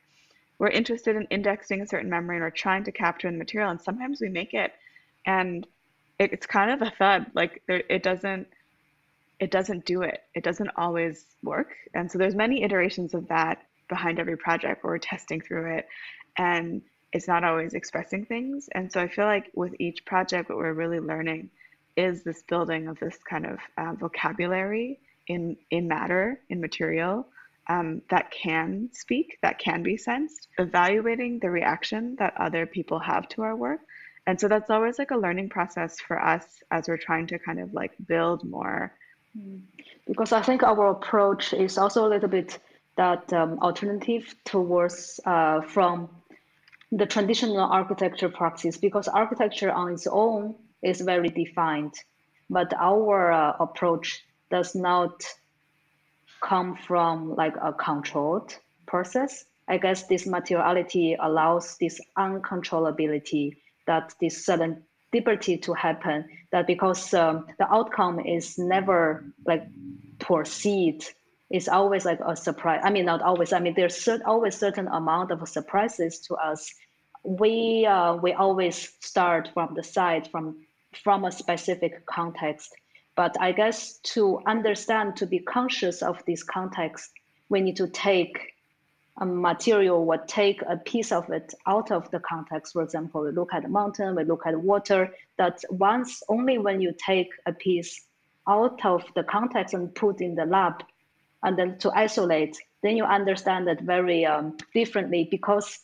we're 0.62 0.70
interested 0.70 1.16
in 1.16 1.26
indexing 1.32 1.82
a 1.82 1.88
certain 1.88 2.08
memory 2.08 2.36
and 2.36 2.44
we're 2.44 2.52
trying 2.52 2.84
to 2.84 2.92
capture 2.92 3.32
the 3.32 3.36
material 3.36 3.72
and 3.72 3.82
sometimes 3.82 4.22
we 4.22 4.30
make 4.30 4.54
it 4.54 4.72
and 5.26 5.66
it, 6.20 6.32
it's 6.34 6.46
kind 6.46 6.70
of 6.70 6.88
a 6.88 6.92
thud. 7.00 7.26
Like 7.34 7.64
there, 7.68 7.82
it 7.90 8.04
doesn't 8.04 8.48
it 9.40 9.50
doesn't 9.50 9.86
do 9.86 10.04
it. 10.04 10.22
It 10.36 10.44
doesn't 10.44 10.70
always 10.76 11.26
work. 11.42 11.74
And 11.96 12.12
so 12.12 12.20
there's 12.20 12.36
many 12.36 12.62
iterations 12.62 13.16
of 13.16 13.28
that 13.30 13.64
behind 13.90 14.20
every 14.20 14.38
project 14.38 14.84
where 14.84 14.94
we're 14.94 15.00
testing 15.00 15.42
through 15.42 15.78
it 15.78 15.88
and 16.38 16.84
it's 17.12 17.28
not 17.28 17.44
always 17.44 17.74
expressing 17.74 18.24
things. 18.24 18.70
And 18.74 18.92
so 18.92 19.02
I 19.02 19.08
feel 19.08 19.26
like 19.26 19.50
with 19.56 19.74
each 19.80 20.06
project, 20.06 20.50
what 20.50 20.60
we're 20.60 20.74
really 20.74 21.00
learning 21.00 21.50
is 21.98 22.22
this 22.22 22.44
building 22.44 22.88
of 22.88 23.00
this 23.00 23.18
kind 23.28 23.48
of 23.48 23.58
uh, 23.80 23.94
vocabulary 23.94 25.00
in 25.26 25.58
in 25.72 25.88
matter, 25.88 26.40
in 26.50 26.62
material, 26.62 27.26
um, 27.68 28.02
that 28.10 28.32
can 28.32 28.90
speak, 28.92 29.38
that 29.42 29.60
can 29.60 29.84
be 29.84 29.98
sensed, 29.98 30.48
evaluating 30.58 31.40
the 31.40 31.50
reaction 31.50 32.16
that 32.20 32.34
other 32.38 32.66
people 32.66 33.00
have 33.00 33.28
to 33.30 33.44
our 33.44 33.56
work, 33.56 33.82
and 34.28 34.40
so 34.40 34.48
that's 34.48 34.70
always 34.70 35.00
like 35.00 35.12
a 35.12 35.18
learning 35.18 35.50
process 35.50 36.00
for 36.00 36.22
us 36.22 36.46
as 36.72 36.88
we're 36.88 36.98
trying 36.98 37.28
to 37.28 37.40
kind 37.40 37.60
of 37.60 37.74
like 37.74 37.92
build 38.08 38.44
more 38.44 38.94
mm. 39.38 39.62
because 40.08 40.32
i 40.32 40.42
think 40.42 40.64
our 40.64 40.92
approach 40.92 41.54
is 41.54 41.78
also 41.78 42.08
a 42.08 42.10
little 42.10 42.30
bit 42.30 42.60
that 42.98 43.32
um, 43.34 43.58
alternative 43.60 44.36
towards 44.44 45.20
uh, 45.26 45.62
from 45.62 46.10
the 46.92 47.06
traditional 47.06 47.60
architecture 47.60 48.30
practice 48.30 48.78
because 48.78 49.08
architecture 49.08 49.72
on 49.72 49.94
its 49.94 50.08
own 50.08 50.56
is 50.84 51.02
very 51.02 51.30
defined 51.30 51.94
but 52.50 52.74
our 52.78 53.32
uh, 53.32 53.54
approach 53.60 54.24
does 54.50 54.76
not 54.76 55.24
come 56.42 56.76
from 56.76 57.36
like 57.36 57.56
a 57.62 57.74
controlled 57.74 58.56
process. 58.88 59.46
I 59.68 59.78
guess 59.78 60.08
this 60.08 60.26
materiality 60.26 61.16
allows 61.20 61.78
this 61.80 62.00
uncontrollability 62.18 63.58
that 63.88 64.14
this 64.20 64.46
sudden 64.46 64.84
liberty 65.14 65.58
to 65.58 65.74
happen 65.74 66.26
that 66.52 66.68
because 66.68 67.14
um, 67.14 67.46
the 67.58 67.72
outcome 67.74 68.20
is 68.20 68.58
never 68.58 69.26
like 69.46 69.68
foreseen 70.22 71.00
it's 71.50 71.68
always 71.68 72.06
like 72.06 72.20
a 72.26 72.36
surprise 72.36 72.80
i 72.84 72.90
mean 72.90 73.06
not 73.06 73.22
always 73.22 73.52
i 73.52 73.60
mean 73.60 73.74
there's 73.76 73.96
cert- 73.96 74.22
always 74.26 74.56
certain 74.56 74.88
amount 74.88 75.32
of 75.32 75.48
surprises 75.48 76.20
to 76.20 76.36
us. 76.36 76.74
We 77.24 77.86
uh, 77.86 78.16
we 78.16 78.34
always 78.34 78.94
start 79.00 79.52
from 79.54 79.76
the 79.76 79.84
side 79.84 80.28
from 80.32 80.66
from 81.04 81.26
a 81.26 81.32
specific 81.32 82.06
context 82.08 82.74
but 83.22 83.36
i 83.48 83.52
guess 83.52 83.80
to 84.14 84.24
understand 84.48 85.16
to 85.16 85.26
be 85.34 85.40
conscious 85.58 86.02
of 86.10 86.16
this 86.26 86.42
context 86.44 87.12
we 87.50 87.60
need 87.62 87.78
to 87.84 87.88
take 87.88 88.36
a 89.18 89.26
material 89.26 90.06
would 90.06 90.28
take 90.28 90.60
a 90.68 90.78
piece 90.78 91.12
of 91.12 91.30
it 91.30 91.54
out 91.68 91.92
of 91.92 92.10
the 92.12 92.20
context. 92.20 92.74
For 92.74 92.82
example, 92.82 93.22
we 93.22 93.32
look 93.32 93.54
at 93.54 93.62
the 93.62 93.70
mountain, 93.70 94.16
we 94.16 94.24
look 94.24 94.48
at 94.48 94.56
water, 94.60 95.14
that 95.38 95.64
once 95.70 96.24
only 96.28 96.58
when 96.58 96.82
you 96.82 96.92
take 96.98 97.30
a 97.46 97.54
piece 97.54 98.06
out 98.48 98.84
of 98.84 99.04
the 99.14 99.24
context 99.24 99.76
and 99.76 99.94
put 99.94 100.22
in 100.22 100.34
the 100.34 100.46
lab, 100.46 100.84
and 101.44 101.58
then 101.58 101.78
to 101.80 101.92
isolate, 101.92 102.58
then 102.82 102.98
you 102.98 103.04
understand 103.04 103.68
it 103.68 103.82
very 103.82 104.26
um, 104.26 104.58
differently 104.74 105.28
because 105.30 105.80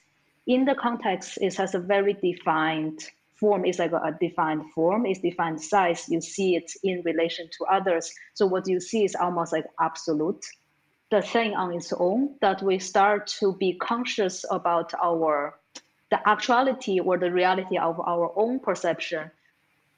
in 0.47 0.65
the 0.65 0.75
context, 0.75 1.37
it 1.41 1.53
has 1.55 1.75
a 1.75 1.79
very 1.79 2.13
defined 2.13 2.99
form. 3.39 3.65
is 3.65 3.79
like 3.79 3.91
a 3.91 4.17
defined 4.19 4.63
form, 4.73 5.05
it's 5.05 5.19
defined 5.19 5.61
size. 5.61 6.07
You 6.09 6.21
see 6.21 6.55
it 6.55 6.71
in 6.83 7.01
relation 7.05 7.49
to 7.57 7.65
others. 7.65 8.11
So 8.33 8.45
what 8.45 8.67
you 8.67 8.79
see 8.79 9.03
is 9.03 9.15
almost 9.15 9.51
like 9.51 9.65
absolute 9.79 10.43
the 11.09 11.21
thing 11.21 11.53
on 11.55 11.73
its 11.73 11.93
own 11.93 12.35
that 12.41 12.61
we 12.61 12.79
start 12.79 13.27
to 13.27 13.53
be 13.53 13.73
conscious 13.73 14.43
about 14.51 14.93
our 15.01 15.57
the 16.09 16.29
actuality 16.29 16.99
or 16.99 17.17
the 17.17 17.31
reality 17.31 17.77
of 17.77 17.99
our 17.99 18.31
own 18.35 18.59
perception 18.59 19.29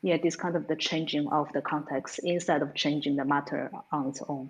yeah 0.01 0.17
this 0.21 0.35
kind 0.35 0.55
of 0.55 0.67
the 0.67 0.75
changing 0.75 1.27
of 1.29 1.51
the 1.53 1.61
context 1.61 2.19
instead 2.23 2.61
of 2.61 2.73
changing 2.75 3.15
the 3.15 3.25
matter 3.25 3.71
on 3.91 4.07
its 4.07 4.21
own 4.27 4.49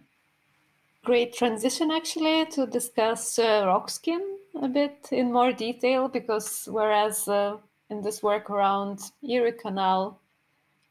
great 1.04 1.34
transition 1.34 1.92
actually 1.92 2.46
to 2.46 2.66
discuss 2.68 3.40
uh, 3.40 3.64
rock 3.66 3.90
skin 3.90 4.22
a 4.62 4.68
bit 4.68 5.08
in 5.12 5.32
more 5.32 5.54
detail 5.54 6.08
because 6.08 6.68
whereas 6.70 7.28
uh, 7.28 7.56
in 7.90 8.02
this 8.02 8.22
work 8.24 8.50
around 8.50 9.00
erie 9.28 9.52
canal 9.52 10.20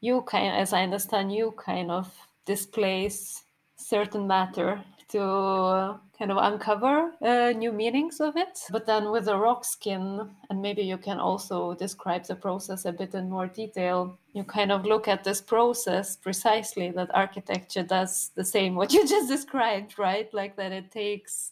you 0.01 0.21
kind 0.23 0.55
as 0.55 0.73
i 0.73 0.83
understand 0.83 1.33
you 1.33 1.53
kind 1.57 1.91
of 1.91 2.13
displace 2.45 3.43
certain 3.75 4.27
matter 4.27 4.83
to 5.09 5.99
kind 6.17 6.31
of 6.31 6.37
uncover 6.37 7.11
uh, 7.21 7.51
new 7.55 7.71
meanings 7.71 8.19
of 8.19 8.35
it. 8.37 8.59
But 8.71 8.85
then 8.85 9.09
with 9.09 9.25
the 9.25 9.37
rock 9.37 9.65
skin, 9.65 10.29
and 10.49 10.61
maybe 10.61 10.83
you 10.83 10.97
can 10.97 11.19
also 11.19 11.73
describe 11.73 12.25
the 12.25 12.35
process 12.35 12.85
a 12.85 12.91
bit 12.91 13.15
in 13.15 13.29
more 13.29 13.47
detail, 13.47 14.17
you 14.33 14.43
kind 14.43 14.71
of 14.71 14.85
look 14.85 15.07
at 15.07 15.23
this 15.23 15.41
process 15.41 16.15
precisely 16.15 16.91
that 16.91 17.09
architecture 17.13 17.83
does 17.83 18.31
the 18.35 18.43
same, 18.43 18.75
what 18.79 18.93
you 18.93 19.07
just 19.07 19.29
described, 19.29 19.97
right? 19.97 20.31
Like 20.33 20.55
that 20.57 20.71
it 20.71 20.91
takes 20.91 21.51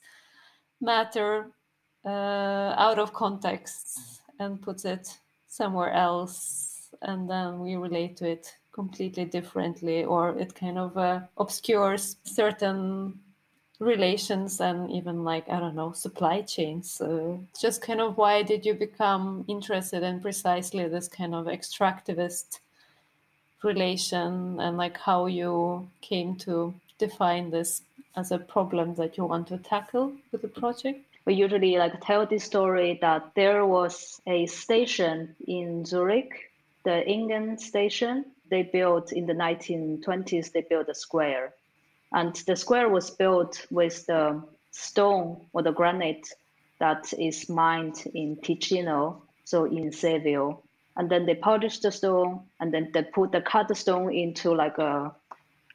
matter 0.80 1.48
uh, 2.06 2.75
out 2.77 3.00
of 3.00 3.13
context 3.13 4.22
and 4.39 4.62
puts 4.62 4.86
it 4.86 5.18
somewhere 5.58 5.92
else, 5.92 6.90
and 7.02 7.30
then 7.30 7.60
we 7.60 7.76
relate 7.76 8.18
to 8.18 8.26
it 8.30 8.56
completely 8.72 9.26
differently, 9.26 10.04
or 10.04 10.38
it 10.38 10.54
kind 10.54 10.78
of 10.78 10.98
uh, 10.98 11.22
obscures 11.38 12.18
certain 12.24 13.20
relations 13.80 14.60
and 14.60 14.92
even 14.92 15.24
like 15.24 15.48
i 15.50 15.60
don't 15.60 15.76
know 15.76 15.92
supply 15.92 16.42
chains. 16.42 17.02
Just 17.60 17.82
kind 17.82 18.02
of 18.02 18.18
why 18.18 18.42
did 18.42 18.66
you 18.66 18.74
become 18.74 19.46
interested 19.48 20.02
in 20.04 20.20
precisely 20.20 20.88
this 20.88 21.08
kind 21.08 21.36
of 21.36 21.46
extractivist 21.46 22.60
relation 23.64 24.60
and 24.60 24.78
like 24.78 24.98
how 24.98 25.28
you 25.28 25.88
came 26.02 26.36
to 26.36 26.74
define 26.98 27.52
this 27.52 27.82
as 28.16 28.32
a 28.32 28.40
problem 28.40 28.96
that 28.96 29.18
you 29.18 29.26
want 29.26 29.48
to 29.48 29.58
tackle 29.58 30.12
with 30.32 30.42
the 30.42 30.48
project 30.48 31.07
we 31.28 31.34
usually 31.36 31.78
like 31.78 32.00
tell 32.02 32.26
this 32.26 32.44
story 32.44 32.98
that 33.02 33.32
there 33.36 33.66
was 33.66 34.22
a 34.26 34.46
station 34.48 35.36
in 35.48 35.86
zurich 35.86 36.32
the 36.84 37.04
Enge 37.13 37.60
station 37.60 38.26
they 38.50 38.63
built 38.63 39.12
in 39.12 39.28
the 39.28 39.34
1920s 39.34 40.52
they 40.54 40.66
built 40.70 40.90
a 40.90 40.96
square 40.96 41.54
and 42.13 42.34
the 42.48 42.56
square 42.56 42.90
was 42.90 43.12
built 43.12 43.66
with 43.70 44.06
the 44.08 44.42
stone 44.72 45.42
or 45.54 45.62
the 45.62 45.72
granite 45.72 46.28
that 46.80 47.12
is 47.18 47.50
mined 47.50 48.04
in 48.13 48.38
Ticino, 48.38 49.22
so 49.44 49.66
in 49.66 49.92
Seville. 49.92 50.63
And 50.96 51.10
then 51.10 51.26
they 51.26 51.36
polished 51.36 51.84
the 51.84 51.92
stone 51.92 52.42
and 52.60 52.74
then 52.74 52.92
they 52.94 53.04
put 53.04 53.32
the 53.32 53.42
cut 53.42 53.76
stone 53.76 54.13
into 54.13 54.54
like 54.54 54.78
a 54.78 55.13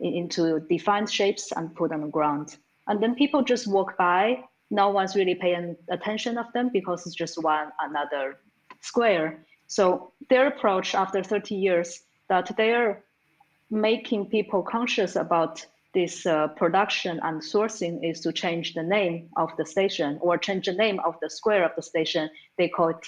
into 0.01 0.59
defined 0.69 1.11
shapes 1.11 1.53
and 1.55 1.75
put 1.77 1.93
on 1.93 2.01
the 2.01 2.09
ground. 2.09 2.57
And 2.89 3.01
then 3.01 3.15
people 3.15 3.43
just 3.43 3.69
walk 3.69 3.97
by. 3.97 4.43
No 4.73 4.89
one's 4.89 5.15
really 5.15 5.35
paying 5.35 5.77
attention 5.91 6.39
of 6.39 6.51
them 6.55 6.71
because 6.73 7.07
it's 7.07 7.15
just 7.15 7.43
one 7.43 7.69
another 7.79 8.39
square. 8.81 9.45
So 9.67 10.13
their 10.31 10.47
approach 10.47 10.95
after 10.95 11.23
30 11.23 11.55
years 11.55 12.03
that 12.29 12.51
they're 12.57 13.05
making 13.71 14.27
people 14.27 14.63
conscious 14.63 15.15
about 15.17 15.65
this 15.93 16.25
uh, 16.25 16.49
production 16.49 17.21
and 17.23 17.43
sourcing 17.43 18.03
is 18.03 18.21
to 18.21 18.33
change 18.33 18.73
the 18.73 18.83
name 18.83 19.29
of 19.37 19.51
the 19.59 19.67
station 19.67 20.19
or 20.23 20.39
change 20.39 20.65
the 20.65 20.73
name 20.73 20.99
of 21.01 21.17
the 21.21 21.29
square 21.29 21.65
of 21.65 21.73
the 21.77 21.83
station. 21.83 22.31
They 22.57 22.69
call 22.69 22.89
it 22.89 23.03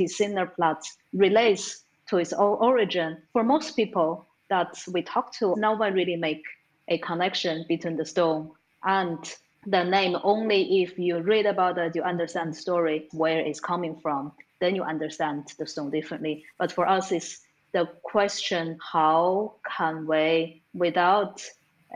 Platz, 0.56 0.98
relates 1.14 1.84
to 2.08 2.18
its 2.18 2.34
own 2.34 2.58
origin. 2.60 3.22
For 3.32 3.42
most 3.42 3.74
people 3.74 4.26
that 4.50 4.76
we 4.92 5.00
talk 5.00 5.32
to, 5.38 5.54
no 5.56 5.72
one 5.72 5.94
really 5.94 6.16
make 6.16 6.42
a 6.88 6.98
connection 6.98 7.64
between 7.68 7.96
the 7.96 8.04
stone 8.04 8.50
and 8.84 9.18
the 9.66 9.84
name. 9.84 10.16
Only 10.22 10.82
if 10.82 10.98
you 10.98 11.20
read 11.20 11.46
about 11.46 11.78
it, 11.78 11.94
you 11.94 12.02
understand 12.02 12.52
the 12.52 12.56
story, 12.56 13.08
where 13.12 13.40
it's 13.40 13.60
coming 13.60 13.96
from, 14.00 14.32
then 14.60 14.74
you 14.74 14.82
understand 14.82 15.52
the 15.58 15.66
stone 15.66 15.90
differently. 15.90 16.44
But 16.58 16.72
for 16.72 16.88
us, 16.88 17.12
it's 17.12 17.40
the 17.72 17.86
question, 18.02 18.78
how 18.92 19.54
can 19.76 20.06
we, 20.06 20.62
without 20.74 21.42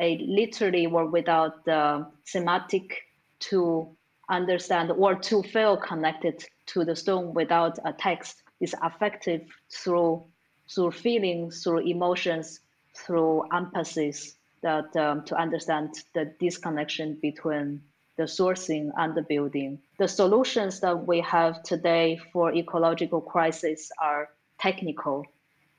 a 0.00 0.18
literally 0.18 0.86
or 0.86 1.06
without 1.06 1.64
the 1.64 2.06
semantic 2.24 3.02
to 3.40 3.96
understand 4.28 4.90
or 4.92 5.14
to 5.14 5.42
feel 5.42 5.76
connected 5.76 6.44
to 6.66 6.84
the 6.84 6.94
stone 6.94 7.32
without 7.34 7.78
a 7.84 7.92
text 7.92 8.42
is 8.60 8.74
affected 8.82 9.46
through 9.72 10.24
through 10.70 10.90
feelings, 10.90 11.62
through 11.64 11.78
emotions, 11.78 12.60
through 12.94 13.42
empathies 13.52 14.34
that 14.62 14.96
um, 14.96 15.24
to 15.24 15.36
understand 15.36 15.94
the 16.14 16.32
disconnection 16.40 17.18
between 17.20 17.82
the 18.16 18.24
sourcing 18.24 18.90
and 18.96 19.14
the 19.14 19.22
building. 19.22 19.78
The 19.98 20.08
solutions 20.08 20.80
that 20.80 21.06
we 21.06 21.20
have 21.20 21.62
today 21.62 22.18
for 22.32 22.52
ecological 22.52 23.20
crisis 23.20 23.90
are 24.02 24.28
technical, 24.58 25.24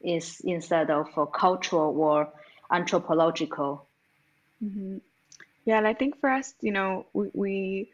is 0.02 0.42
instead 0.46 0.90
of 0.90 1.08
cultural 1.34 2.00
or 2.00 2.32
anthropological. 2.72 3.86
Mm-hmm. 4.64 4.98
Yeah, 5.66 5.78
and 5.78 5.88
I 5.88 5.94
think 5.94 6.20
for 6.20 6.30
us, 6.30 6.54
you 6.62 6.72
know, 6.72 7.06
we, 7.14 7.30
we 7.34 7.92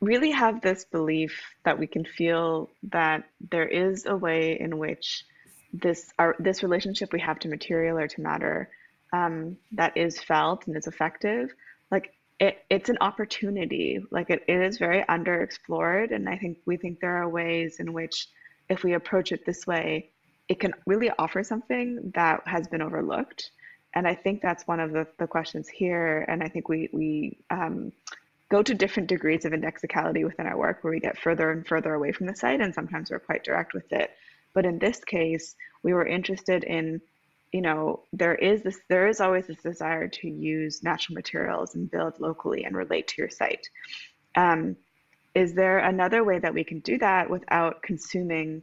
really 0.00 0.30
have 0.30 0.60
this 0.60 0.84
belief 0.84 1.40
that 1.64 1.78
we 1.78 1.86
can 1.86 2.04
feel 2.04 2.68
that 2.90 3.24
there 3.50 3.66
is 3.66 4.04
a 4.04 4.14
way 4.14 4.60
in 4.60 4.78
which 4.78 5.24
this 5.72 6.12
our 6.18 6.36
this 6.38 6.62
relationship 6.62 7.12
we 7.12 7.20
have 7.20 7.38
to 7.40 7.48
material 7.48 7.98
or 7.98 8.08
to 8.08 8.20
matter 8.20 8.70
um, 9.12 9.56
that 9.72 9.96
is 9.96 10.20
felt 10.20 10.66
and 10.66 10.76
is 10.76 10.86
effective. 10.86 11.54
Like 11.90 12.12
it, 12.40 12.58
it's 12.70 12.88
an 12.88 12.98
opportunity. 13.00 14.00
Like 14.10 14.30
it, 14.30 14.42
it 14.48 14.60
is 14.60 14.78
very 14.78 15.02
underexplored, 15.04 16.14
and 16.14 16.28
I 16.28 16.36
think 16.36 16.58
we 16.66 16.76
think 16.76 17.00
there 17.00 17.16
are 17.16 17.28
ways 17.28 17.80
in 17.80 17.92
which, 17.92 18.28
if 18.68 18.82
we 18.82 18.94
approach 18.94 19.32
it 19.32 19.46
this 19.46 19.66
way, 19.66 20.10
it 20.48 20.60
can 20.60 20.72
really 20.86 21.10
offer 21.18 21.42
something 21.42 22.12
that 22.14 22.42
has 22.46 22.68
been 22.68 22.82
overlooked 22.82 23.50
and 23.96 24.06
I 24.06 24.14
think 24.14 24.42
that's 24.42 24.66
one 24.66 24.78
of 24.78 24.92
the, 24.92 25.06
the 25.18 25.26
questions 25.26 25.68
here. 25.68 26.26
And 26.28 26.42
I 26.42 26.48
think 26.48 26.68
we, 26.68 26.90
we 26.92 27.38
um, 27.48 27.92
go 28.50 28.62
to 28.62 28.74
different 28.74 29.08
degrees 29.08 29.46
of 29.46 29.54
indexicality 29.54 30.22
within 30.22 30.46
our 30.46 30.58
work 30.58 30.84
where 30.84 30.92
we 30.92 31.00
get 31.00 31.18
further 31.18 31.50
and 31.50 31.66
further 31.66 31.94
away 31.94 32.12
from 32.12 32.26
the 32.26 32.36
site, 32.36 32.60
and 32.60 32.74
sometimes 32.74 33.10
we're 33.10 33.18
quite 33.18 33.42
direct 33.42 33.72
with 33.72 33.90
it. 33.92 34.10
But 34.52 34.66
in 34.66 34.78
this 34.78 35.02
case, 35.02 35.56
we 35.82 35.94
were 35.94 36.06
interested 36.06 36.62
in, 36.64 37.00
you 37.56 37.62
know, 37.62 38.00
there 38.12 38.34
is 38.34 38.62
this, 38.62 38.78
there 38.90 39.08
is 39.08 39.18
always 39.18 39.46
this 39.46 39.62
desire 39.62 40.08
to 40.08 40.28
use 40.28 40.82
natural 40.82 41.14
materials 41.14 41.74
and 41.74 41.90
build 41.90 42.20
locally 42.20 42.64
and 42.64 42.76
relate 42.76 43.08
to 43.08 43.14
your 43.16 43.30
site. 43.30 43.66
Um, 44.34 44.76
is 45.34 45.54
there 45.54 45.78
another 45.78 46.22
way 46.22 46.38
that 46.38 46.52
we 46.52 46.64
can 46.64 46.80
do 46.80 46.98
that 46.98 47.30
without 47.30 47.82
consuming 47.82 48.62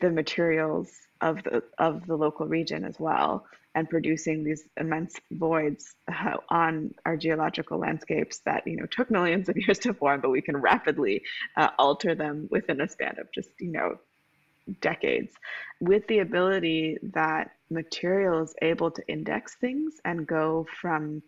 the 0.00 0.10
materials 0.10 0.90
of 1.20 1.40
the 1.44 1.62
of 1.78 2.04
the 2.08 2.16
local 2.16 2.46
region 2.46 2.84
as 2.84 2.98
well? 2.98 3.46
and 3.74 3.88
producing 3.88 4.44
these 4.44 4.64
immense 4.76 5.18
voids 5.30 5.94
uh, 6.06 6.36
on 6.50 6.92
our 7.06 7.16
geological 7.16 7.78
landscapes 7.78 8.40
that 8.40 8.62
you 8.66 8.76
know 8.76 8.84
took 8.84 9.10
millions 9.10 9.48
of 9.48 9.56
years 9.56 9.78
to 9.78 9.94
form, 9.94 10.20
but 10.20 10.28
we 10.28 10.42
can 10.42 10.58
rapidly 10.58 11.22
uh, 11.56 11.70
alter 11.78 12.14
them 12.14 12.48
within 12.50 12.82
a 12.82 12.88
span 12.88 13.16
of 13.18 13.32
just 13.32 13.48
you 13.60 13.72
know 13.72 13.96
decades, 14.80 15.34
with 15.80 16.06
the 16.06 16.20
ability 16.20 16.98
that 17.02 17.52
material 17.70 18.42
is 18.42 18.54
able 18.62 18.90
to 18.90 19.06
index 19.08 19.54
things 19.56 19.94
and 20.04 20.26
go 20.26 20.66
from 20.80 21.22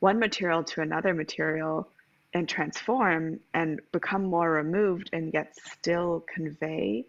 one 0.00 0.18
material 0.18 0.62
to 0.62 0.80
another 0.80 1.12
material 1.12 1.88
and 2.34 2.48
transform 2.48 3.40
and 3.54 3.80
become 3.92 4.24
more 4.24 4.50
removed 4.50 5.10
and 5.12 5.32
yet 5.32 5.54
still 5.56 6.24
convey 6.32 7.04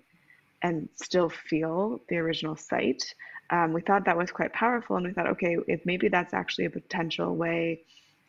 and 0.61 0.89
still 0.95 1.29
feel 1.29 1.99
the 2.09 2.17
original 2.17 2.55
site. 2.55 3.13
Um, 3.49 3.73
we 3.73 3.81
thought 3.81 4.05
that 4.05 4.17
was 4.17 4.31
quite 4.31 4.53
powerful 4.53 4.97
and 4.97 5.07
we 5.07 5.13
thought 5.13 5.27
okay 5.27 5.57
if 5.67 5.85
maybe 5.85 6.07
that's 6.07 6.33
actually 6.33 6.65
a 6.65 6.69
potential 6.69 7.35
way 7.35 7.81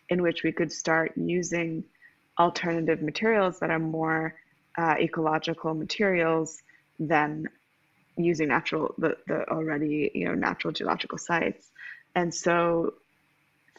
in 0.08 0.22
which 0.22 0.42
we 0.42 0.52
could 0.52 0.72
start 0.72 1.12
using 1.16 1.84
alternative 2.38 3.02
materials 3.02 3.58
that 3.60 3.70
are 3.70 3.78
more 3.78 4.34
uh, 4.78 4.94
ecological 4.98 5.74
materials 5.74 6.62
than 7.00 7.48
using 8.16 8.48
natural 8.48 8.94
the, 8.98 9.16
the 9.26 9.48
already 9.50 10.10
you 10.14 10.26
know 10.26 10.34
natural 10.34 10.72
geological 10.72 11.18
sites. 11.18 11.70
And 12.14 12.32
so 12.32 12.94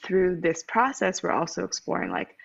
through 0.04 0.42
this 0.42 0.64
process 0.68 1.22
we're 1.22 1.32
also 1.32 1.64
exploring 1.64 2.12
like 2.12 2.36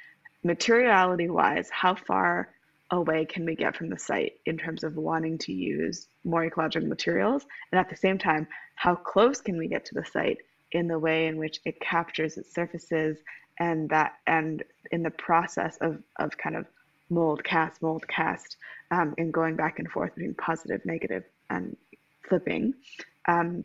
materiality 0.45 1.31
wise 1.31 1.71
how 1.71 1.95
far 1.95 2.51
away 2.91 3.25
can 3.25 3.45
we 3.45 3.57
get 3.57 3.75
from 3.75 3.89
the 3.89 3.99
site 3.99 4.35
in 4.45 4.57
terms 4.57 4.85
of 4.85 4.97
wanting 4.97 5.39
to 5.39 5.53
use 5.53 6.07
more 6.25 6.45
ecological 6.45 6.89
materials? 6.89 7.47
And 7.73 7.81
at 7.81 7.89
the 7.89 7.97
same 7.97 8.19
time 8.19 8.47
how 8.75 8.95
close 8.95 9.41
can 9.41 9.57
we 9.57 9.67
get 9.67 9.85
to 9.87 9.95
the 9.95 10.05
site 10.05 10.39
in 10.73 10.87
the 10.87 10.99
way 10.99 11.27
in 11.27 11.39
which 11.39 11.61
it 11.65 11.81
captures 11.81 12.37
its 12.37 12.55
surfaces 12.55 13.19
and 13.59 13.89
that 13.89 14.15
and 14.27 14.63
in 14.93 15.03
the 15.03 15.11
process 15.11 15.79
of 15.81 16.03
of 16.19 16.37
kind 16.37 16.57
of 16.57 16.67
mold 17.11 17.43
cast 17.45 17.81
mold 17.83 18.07
cast 18.09 18.57
um, 18.91 19.15
and 19.19 19.33
going 19.33 19.57
back 19.57 19.79
and 19.79 19.91
forth 19.91 20.15
between 20.15 20.35
positive 20.35 20.85
negative 20.85 21.25
and 21.51 21.77
flipping. 22.29 22.75
Um, 23.27 23.65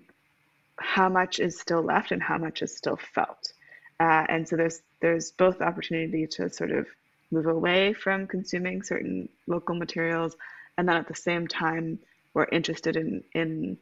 how 0.78 1.10
much 1.10 1.40
is 1.40 1.60
still 1.60 1.82
left 1.82 2.12
and 2.12 2.22
how 2.22 2.38
much 2.38 2.62
is 2.62 2.76
still 2.76 2.98
felt. 3.14 3.54
Uh, 4.00 4.26
and 4.30 4.48
so 4.48 4.56
there's 4.56 4.82
there's 5.00 5.32
both 5.32 5.62
opportunity 5.62 6.26
to 6.26 6.50
sort 6.50 6.72
of 6.72 6.88
move 7.32 7.46
away 7.46 7.94
from 7.94 8.28
consuming 8.28 8.82
certain 8.82 9.30
local 9.48 9.76
materials 9.76 10.36
and 10.78 10.88
then 10.88 10.98
at 10.98 11.08
the 11.08 11.16
same 11.16 11.48
time 11.48 12.00
we're 12.34 12.48
interested 12.52 12.96
in 12.96 13.24
in 13.34 13.78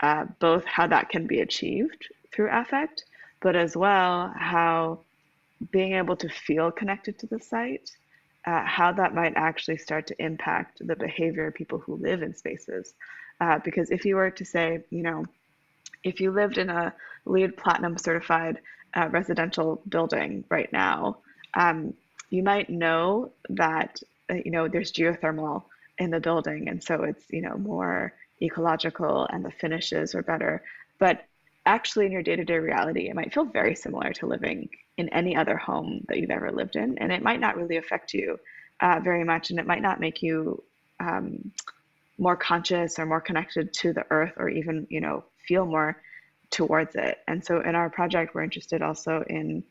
uh, 0.00 0.24
both 0.38 0.64
how 0.64 0.86
that 0.86 1.10
can 1.10 1.26
be 1.26 1.40
achieved 1.40 2.08
through 2.32 2.48
affect 2.50 3.04
but 3.40 3.54
as 3.54 3.76
well 3.76 4.32
how 4.34 4.98
being 5.70 5.92
able 5.92 6.16
to 6.16 6.28
feel 6.28 6.70
connected 6.70 7.18
to 7.18 7.26
the 7.26 7.38
site, 7.38 7.90
uh, 8.46 8.64
how 8.64 8.92
that 8.92 9.14
might 9.14 9.34
actually 9.36 9.76
start 9.76 10.06
to 10.06 10.22
impact 10.22 10.86
the 10.86 10.96
behavior 10.96 11.46
of 11.46 11.54
people 11.54 11.78
who 11.78 11.96
live 11.96 12.22
in 12.22 12.34
spaces. 12.34 12.94
Uh, 13.40 13.58
because 13.58 13.90
if 13.90 14.04
you 14.04 14.16
were 14.16 14.30
to 14.30 14.44
say, 14.44 14.80
you 14.90 15.02
know, 15.02 15.24
if 16.04 16.20
you 16.20 16.30
lived 16.30 16.58
in 16.58 16.70
a 16.70 16.94
LEED 17.26 17.56
Platinum 17.56 17.98
certified 17.98 18.60
uh, 18.94 19.08
residential 19.10 19.82
building 19.88 20.44
right 20.48 20.72
now, 20.72 21.18
um, 21.54 21.94
you 22.30 22.42
might 22.42 22.70
know 22.70 23.32
that 23.50 24.00
uh, 24.30 24.34
you 24.44 24.50
know 24.50 24.68
there's 24.68 24.92
geothermal 24.92 25.64
in 25.98 26.10
the 26.10 26.20
building, 26.20 26.68
and 26.68 26.82
so 26.82 27.02
it's 27.02 27.24
you 27.30 27.42
know 27.42 27.56
more 27.56 28.14
ecological 28.42 29.26
and 29.30 29.44
the 29.44 29.50
finishes 29.50 30.14
are 30.14 30.22
better. 30.22 30.62
But 30.98 31.24
actually 31.66 32.06
in 32.06 32.12
your 32.12 32.22
day-to-day 32.22 32.58
reality 32.58 33.08
it 33.08 33.14
might 33.14 33.34
feel 33.34 33.44
very 33.44 33.74
similar 33.74 34.12
to 34.14 34.26
living 34.26 34.68
in 35.00 35.08
any 35.08 35.34
other 35.34 35.56
home 35.56 36.04
that 36.08 36.18
you've 36.18 36.30
ever 36.30 36.52
lived 36.52 36.76
in 36.76 36.98
and 36.98 37.10
it 37.10 37.22
might 37.22 37.40
not 37.40 37.56
really 37.56 37.78
affect 37.78 38.12
you 38.12 38.38
uh, 38.80 39.00
very 39.02 39.24
much 39.24 39.50
and 39.50 39.58
it 39.58 39.66
might 39.66 39.82
not 39.82 39.98
make 39.98 40.22
you 40.22 40.62
um, 41.00 41.50
more 42.18 42.36
conscious 42.36 42.98
or 42.98 43.06
more 43.06 43.20
connected 43.20 43.72
to 43.72 43.92
the 43.92 44.04
earth 44.10 44.34
or 44.36 44.48
even 44.48 44.86
you 44.90 45.00
know 45.00 45.24
feel 45.48 45.64
more 45.64 45.96
towards 46.50 46.94
it. 46.96 47.18
And 47.26 47.42
so 47.42 47.60
in 47.60 47.74
our 47.74 47.88
project 47.88 48.34
we're 48.34 48.42
interested 48.42 48.82
also 48.82 49.24
in 49.28 49.64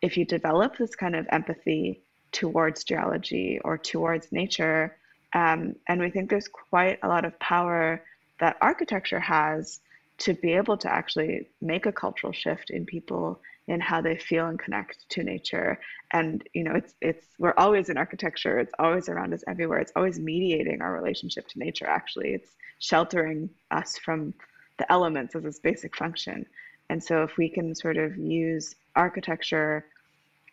if 0.00 0.16
you 0.16 0.24
develop 0.24 0.78
this 0.78 0.94
kind 0.96 1.14
of 1.14 1.26
empathy 1.30 2.00
towards 2.32 2.84
geology 2.84 3.60
or 3.62 3.76
towards 3.76 4.32
nature 4.32 4.96
um, 5.32 5.76
and 5.88 6.00
we 6.00 6.10
think 6.10 6.30
there's 6.30 6.48
quite 6.48 6.98
a 7.02 7.08
lot 7.08 7.24
of 7.24 7.38
power 7.38 8.02
that 8.40 8.56
architecture 8.60 9.20
has 9.20 9.80
to 10.18 10.34
be 10.34 10.52
able 10.54 10.76
to 10.78 10.92
actually 10.92 11.48
make 11.60 11.86
a 11.86 11.92
cultural 11.92 12.32
shift 12.32 12.70
in 12.70 12.86
people 12.86 13.40
in 13.70 13.80
how 13.80 14.00
they 14.00 14.16
feel 14.16 14.48
and 14.48 14.58
connect 14.58 15.08
to 15.08 15.22
nature. 15.22 15.78
And 16.12 16.42
you 16.54 16.64
know 16.64 16.74
it's 16.74 16.94
it's 17.00 17.26
we're 17.38 17.54
always 17.56 17.88
in 17.88 17.96
architecture. 17.96 18.58
It's 18.58 18.74
always 18.80 19.08
around 19.08 19.32
us 19.32 19.44
everywhere. 19.46 19.78
It's 19.78 19.92
always 19.94 20.18
mediating 20.18 20.82
our 20.82 20.92
relationship 20.92 21.46
to 21.48 21.58
nature 21.58 21.86
actually. 21.86 22.30
It's 22.34 22.50
sheltering 22.80 23.48
us 23.70 23.96
from 23.96 24.34
the 24.78 24.90
elements 24.90 25.36
as 25.36 25.44
its 25.44 25.60
basic 25.60 25.96
function. 25.96 26.44
And 26.90 27.02
so 27.02 27.22
if 27.22 27.36
we 27.36 27.48
can 27.48 27.74
sort 27.76 27.96
of 27.96 28.16
use 28.16 28.74
architecture 28.96 29.86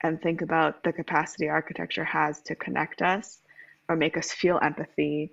and 0.04 0.22
think 0.22 0.44
about 0.44 0.84
the 0.84 0.94
capacity 0.94 1.50
architecture 1.50 2.04
has 2.04 2.42
to 2.42 2.54
connect 2.54 3.02
us 3.02 3.40
or 3.90 3.96
make 3.96 4.16
us 4.16 4.32
feel 4.32 4.60
empathy 4.62 5.32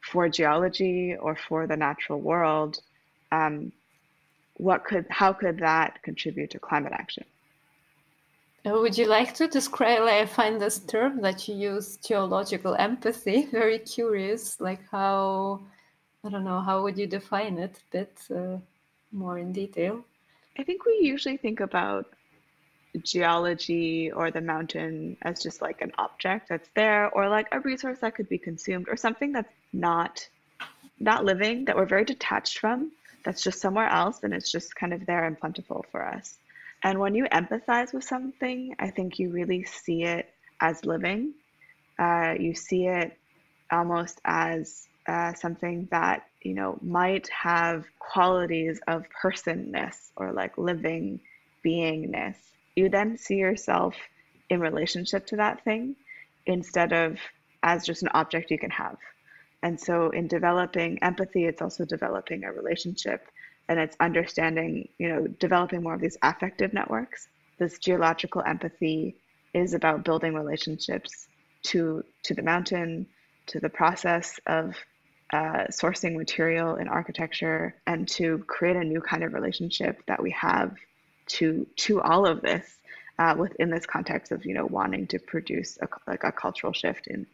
for 0.00 0.28
geology 0.28 1.14
or 1.14 1.36
for 1.36 1.68
the 1.68 1.76
natural 1.76 2.20
world 2.20 2.80
um, 3.30 3.70
what 4.60 4.84
could 4.84 5.06
how 5.08 5.32
could 5.32 5.58
that 5.58 6.02
contribute 6.02 6.50
to 6.50 6.58
climate 6.58 6.92
action? 6.92 7.24
Uh, 8.66 8.72
would 8.72 8.96
you 8.96 9.06
like 9.06 9.32
to 9.34 9.48
describe? 9.48 10.00
Like, 10.00 10.22
I 10.22 10.26
find 10.26 10.60
this 10.60 10.78
term 10.80 11.22
that 11.22 11.48
you 11.48 11.54
use, 11.54 11.96
geological 11.96 12.74
empathy, 12.74 13.46
very 13.50 13.78
curious. 13.78 14.60
Like 14.60 14.82
how, 14.90 15.62
I 16.24 16.28
don't 16.28 16.44
know, 16.44 16.60
how 16.60 16.82
would 16.82 16.98
you 16.98 17.06
define 17.06 17.58
it 17.58 17.78
a 17.78 17.96
bit 17.96 18.18
uh, 18.34 18.58
more 19.12 19.38
in 19.38 19.52
detail? 19.52 20.04
I 20.58 20.62
think 20.62 20.84
we 20.84 20.98
usually 21.00 21.38
think 21.38 21.60
about 21.60 22.12
geology 23.02 24.10
or 24.12 24.30
the 24.30 24.42
mountain 24.42 25.16
as 25.22 25.42
just 25.42 25.62
like 25.62 25.80
an 25.80 25.92
object 25.96 26.50
that's 26.50 26.68
there, 26.74 27.08
or 27.10 27.30
like 27.30 27.48
a 27.52 27.60
resource 27.60 28.00
that 28.00 28.14
could 28.14 28.28
be 28.28 28.36
consumed, 28.36 28.88
or 28.90 28.96
something 28.96 29.32
that's 29.32 29.54
not 29.72 30.28
not 30.98 31.24
living 31.24 31.64
that 31.64 31.76
we're 31.76 31.86
very 31.86 32.04
detached 32.04 32.58
from 32.58 32.92
that's 33.24 33.42
just 33.42 33.60
somewhere 33.60 33.88
else 33.88 34.20
and 34.22 34.32
it's 34.32 34.50
just 34.50 34.74
kind 34.74 34.92
of 34.92 35.06
there 35.06 35.24
and 35.26 35.38
plentiful 35.38 35.84
for 35.90 36.04
us. 36.06 36.38
And 36.82 36.98
when 36.98 37.14
you 37.14 37.24
empathize 37.26 37.92
with 37.92 38.04
something, 38.04 38.74
I 38.78 38.90
think 38.90 39.18
you 39.18 39.30
really 39.30 39.64
see 39.64 40.04
it 40.04 40.32
as 40.60 40.84
living. 40.84 41.34
Uh, 41.98 42.34
you 42.38 42.54
see 42.54 42.86
it 42.86 43.16
almost 43.70 44.20
as 44.24 44.88
uh, 45.06 45.34
something 45.34 45.88
that 45.90 46.26
you 46.42 46.54
know 46.54 46.78
might 46.82 47.28
have 47.28 47.84
qualities 47.98 48.80
of 48.86 49.04
personness 49.10 50.10
or 50.16 50.32
like 50.32 50.56
living 50.56 51.20
beingness. 51.64 52.36
You 52.76 52.88
then 52.88 53.18
see 53.18 53.36
yourself 53.36 53.94
in 54.48 54.60
relationship 54.60 55.26
to 55.26 55.36
that 55.36 55.64
thing 55.64 55.96
instead 56.46 56.92
of 56.92 57.18
as 57.62 57.84
just 57.84 58.02
an 58.02 58.08
object 58.14 58.50
you 58.50 58.58
can 58.58 58.70
have. 58.70 58.96
And 59.62 59.78
so 59.78 60.10
in 60.10 60.26
developing 60.26 61.02
empathy, 61.02 61.44
it's 61.44 61.62
also 61.62 61.84
developing 61.84 62.44
a 62.44 62.52
relationship 62.52 63.26
and 63.68 63.78
it's 63.78 63.96
understanding, 64.00 64.88
you 64.98 65.08
know, 65.08 65.26
developing 65.26 65.82
more 65.82 65.94
of 65.94 66.00
these 66.00 66.18
affective 66.22 66.72
networks. 66.72 67.28
This 67.58 67.78
geological 67.78 68.42
empathy 68.42 69.16
is 69.54 69.74
about 69.74 70.04
building 70.04 70.34
relationships 70.34 71.28
to 71.62 72.04
to 72.24 72.34
the 72.34 72.42
mountain, 72.42 73.06
to 73.46 73.60
the 73.60 73.68
process 73.68 74.40
of 74.46 74.74
uh, 75.32 75.66
sourcing 75.70 76.16
material 76.16 76.76
in 76.76 76.88
architecture, 76.88 77.74
and 77.86 78.08
to 78.08 78.38
create 78.48 78.76
a 78.76 78.84
new 78.84 79.00
kind 79.00 79.22
of 79.22 79.34
relationship 79.34 80.02
that 80.06 80.20
we 80.20 80.32
have 80.32 80.74
to 81.26 81.66
to 81.76 82.00
all 82.00 82.26
of 82.26 82.40
this 82.40 82.78
uh, 83.20 83.34
within 83.38 83.70
this 83.70 83.86
context 83.86 84.32
of 84.32 84.44
you 84.44 84.54
know 84.54 84.66
wanting 84.66 85.06
to 85.06 85.18
produce 85.18 85.78
a, 85.80 85.88
like 86.08 86.24
a 86.24 86.32
cultural 86.32 86.72
shift 86.72 87.06
in 87.06 87.26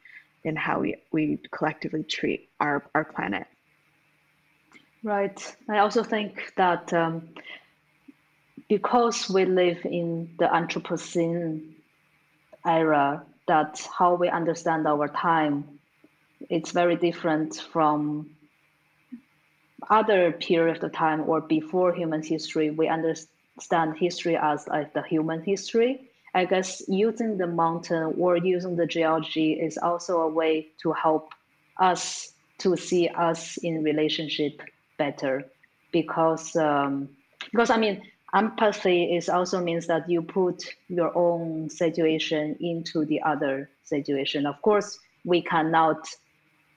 in 0.46 0.54
how 0.54 0.78
we, 0.80 0.96
we 1.10 1.38
collectively 1.50 2.04
treat 2.04 2.48
our, 2.60 2.88
our 2.94 3.04
planet. 3.04 3.46
Right. 5.02 5.56
I 5.68 5.78
also 5.78 6.02
think 6.02 6.52
that 6.56 6.92
um, 6.92 7.28
because 8.68 9.28
we 9.28 9.44
live 9.44 9.84
in 9.84 10.34
the 10.38 10.46
Anthropocene 10.46 11.74
era, 12.64 13.24
that 13.48 13.86
how 13.98 14.14
we 14.14 14.28
understand 14.28 14.86
our 14.86 15.08
time, 15.08 15.80
it's 16.48 16.70
very 16.70 16.96
different 16.96 17.56
from 17.72 18.30
other 19.90 20.32
period 20.32 20.82
of 20.82 20.92
time 20.92 21.28
or 21.28 21.40
before 21.40 21.92
human 21.92 22.22
history. 22.22 22.70
We 22.70 22.88
understand 22.88 23.96
history 23.98 24.36
as 24.36 24.66
like 24.68 24.94
the 24.94 25.02
human 25.02 25.42
history, 25.42 26.05
I 26.36 26.44
guess 26.44 26.82
using 26.86 27.38
the 27.38 27.46
mountain 27.46 28.14
or 28.18 28.36
using 28.36 28.76
the 28.76 28.84
geology 28.84 29.54
is 29.54 29.78
also 29.78 30.20
a 30.20 30.28
way 30.28 30.68
to 30.82 30.92
help 30.92 31.32
us 31.80 32.32
to 32.58 32.76
see 32.76 33.08
us 33.08 33.56
in 33.56 33.82
relationship 33.82 34.60
better 34.98 35.46
because 35.92 36.54
um, 36.54 37.08
because 37.50 37.70
I 37.70 37.78
mean 37.78 38.02
empathy 38.34 39.16
is 39.16 39.30
also 39.30 39.62
means 39.62 39.86
that 39.86 40.10
you 40.10 40.20
put 40.20 40.62
your 40.88 41.10
own 41.16 41.70
situation 41.70 42.54
into 42.60 43.06
the 43.06 43.22
other 43.22 43.70
situation. 43.84 44.44
Of 44.44 44.60
course, 44.60 44.98
we 45.24 45.40
cannot 45.40 46.06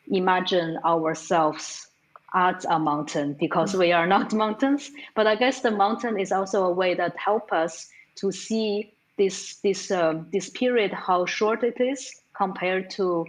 imagine 0.07 0.77
ourselves 0.85 1.85
as 2.33 2.63
a 2.63 2.79
mountain 2.79 3.35
because 3.37 3.75
we 3.75 3.91
are 3.91 4.07
not 4.07 4.31
mountains. 4.45 4.89
But 5.15 5.27
I 5.27 5.35
guess 5.35 5.59
the 5.59 5.71
mountain 5.71 6.17
is 6.17 6.31
also 6.31 6.63
a 6.63 6.71
way 6.71 6.93
that 6.93 7.17
help 7.17 7.51
us 7.51 7.89
to 8.15 8.31
see 8.31 8.93
this 9.19 9.57
this 9.57 9.91
um, 9.91 10.27
this 10.31 10.49
period 10.49 10.91
how 10.91 11.25
short 11.25 11.63
it 11.63 11.79
is 11.79 12.01
compared 12.33 12.89
to 12.97 13.25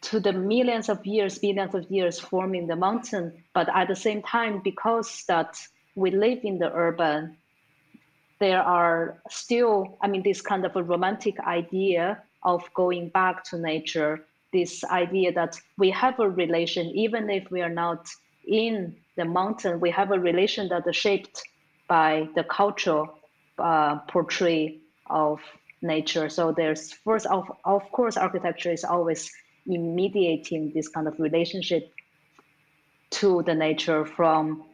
to 0.00 0.18
the 0.18 0.32
millions 0.32 0.88
of 0.88 0.98
years 1.06 1.38
billions 1.38 1.74
of 1.74 1.84
years 1.90 2.18
forming 2.18 2.66
the 2.66 2.76
mountain. 2.76 3.32
But 3.54 3.68
at 3.72 3.86
the 3.88 4.00
same 4.06 4.22
time 4.22 4.60
because 4.64 5.24
that 5.28 5.52
we 5.94 6.10
live 6.10 6.40
in 6.42 6.58
the 6.58 6.70
urban 6.72 7.36
there 8.40 8.62
are 8.62 9.20
still 9.30 9.96
i 10.02 10.08
mean 10.08 10.22
this 10.22 10.40
kind 10.40 10.64
of 10.66 10.74
a 10.74 10.82
romantic 10.82 11.38
idea 11.46 12.20
of 12.42 12.60
going 12.74 13.08
back 13.10 13.44
to 13.44 13.56
nature 13.56 14.12
this 14.54 14.84
idea 14.84 15.32
that 15.32 15.60
we 15.76 15.90
have 15.90 16.18
a 16.20 16.30
relation, 16.30 16.86
even 16.94 17.28
if 17.28 17.50
we 17.50 17.60
are 17.60 17.76
not 17.84 18.08
in 18.46 18.94
the 19.16 19.24
mountain, 19.24 19.80
we 19.80 19.90
have 19.90 20.12
a 20.12 20.18
relation 20.18 20.68
that 20.68 20.86
is 20.86 20.96
shaped 20.96 21.42
by 21.88 22.28
the 22.36 22.44
cultural 22.44 23.18
uh, 23.58 23.98
portray 24.12 24.78
of 25.06 25.40
nature. 25.82 26.28
So 26.28 26.52
there's 26.52 26.92
first 26.92 27.26
of 27.26 27.50
of 27.64 27.82
course 27.92 28.16
architecture 28.16 28.72
is 28.72 28.84
always 28.84 29.30
mediating 29.66 30.72
this 30.74 30.88
kind 30.88 31.08
of 31.08 31.18
relationship 31.18 31.92
to 33.10 33.42
the 33.42 33.54
nature 33.54 34.04
from 34.04 34.64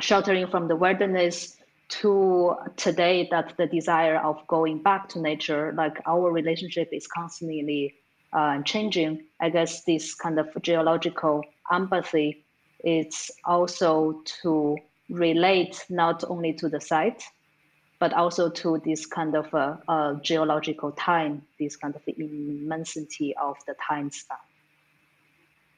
sheltering 0.00 0.46
from 0.46 0.68
the 0.68 0.76
wilderness 0.76 1.56
to 1.88 2.54
today 2.76 3.28
that 3.30 3.54
the 3.58 3.66
desire 3.66 4.18
of 4.18 4.46
going 4.46 4.78
back 4.82 5.08
to 5.08 5.20
nature 5.20 5.74
like 5.76 6.00
our 6.06 6.30
relationship 6.30 6.88
is 6.92 7.06
constantly 7.06 7.94
uh, 8.32 8.62
changing 8.62 9.24
i 9.40 9.50
guess 9.50 9.82
this 9.84 10.14
kind 10.14 10.38
of 10.38 10.46
geological 10.62 11.42
empathy 11.72 12.44
is 12.84 13.30
also 13.44 14.22
to 14.24 14.78
relate 15.10 15.84
not 15.90 16.22
only 16.28 16.52
to 16.52 16.68
the 16.68 16.80
site 16.80 17.24
but 18.00 18.12
also 18.14 18.50
to 18.50 18.80
this 18.84 19.06
kind 19.06 19.36
of 19.36 19.52
a, 19.54 19.78
a 19.88 20.18
geological 20.22 20.90
time 20.92 21.42
this 21.58 21.76
kind 21.76 21.94
of 21.94 22.02
immensity 22.08 23.36
of 23.36 23.56
the 23.66 23.74
time 23.86 24.10
span 24.10 24.38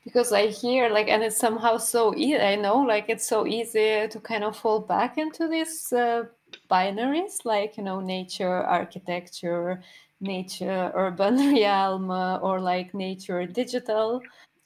because 0.04 0.32
I 0.32 0.48
hear 0.48 0.88
like, 0.88 1.08
and 1.08 1.22
it's 1.22 1.36
somehow 1.38 1.76
so 1.76 2.14
easy. 2.16 2.38
I 2.38 2.56
know 2.56 2.78
like 2.78 3.06
it's 3.08 3.26
so 3.26 3.46
easy 3.46 4.08
to 4.08 4.20
kind 4.20 4.44
of 4.44 4.56
fall 4.56 4.80
back 4.80 5.18
into 5.18 5.48
these 5.48 5.92
uh, 5.92 6.24
binaries, 6.70 7.44
like 7.44 7.76
you 7.76 7.84
know, 7.84 8.00
nature, 8.00 8.62
architecture, 8.64 9.82
nature, 10.20 10.90
urban 10.94 11.36
realm, 11.54 12.10
uh, 12.10 12.38
or 12.38 12.60
like 12.60 12.94
nature, 12.94 13.46
digital. 13.46 14.22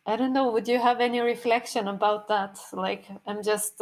I 0.06 0.16
don't 0.16 0.32
know. 0.32 0.52
Would 0.52 0.68
you 0.68 0.78
have 0.78 1.00
any 1.00 1.20
reflection 1.20 1.88
about 1.88 2.28
that? 2.28 2.58
Like, 2.72 3.06
I'm 3.26 3.42
just 3.42 3.80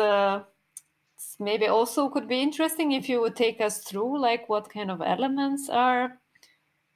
maybe 1.38 1.66
also 1.66 2.08
could 2.08 2.28
be 2.28 2.40
interesting 2.40 2.92
if 2.92 3.08
you 3.08 3.20
would 3.20 3.36
take 3.36 3.60
us 3.60 3.78
through 3.78 4.18
like 4.20 4.48
what 4.48 4.70
kind 4.70 4.90
of 4.90 5.00
elements 5.00 5.68
are 5.68 6.18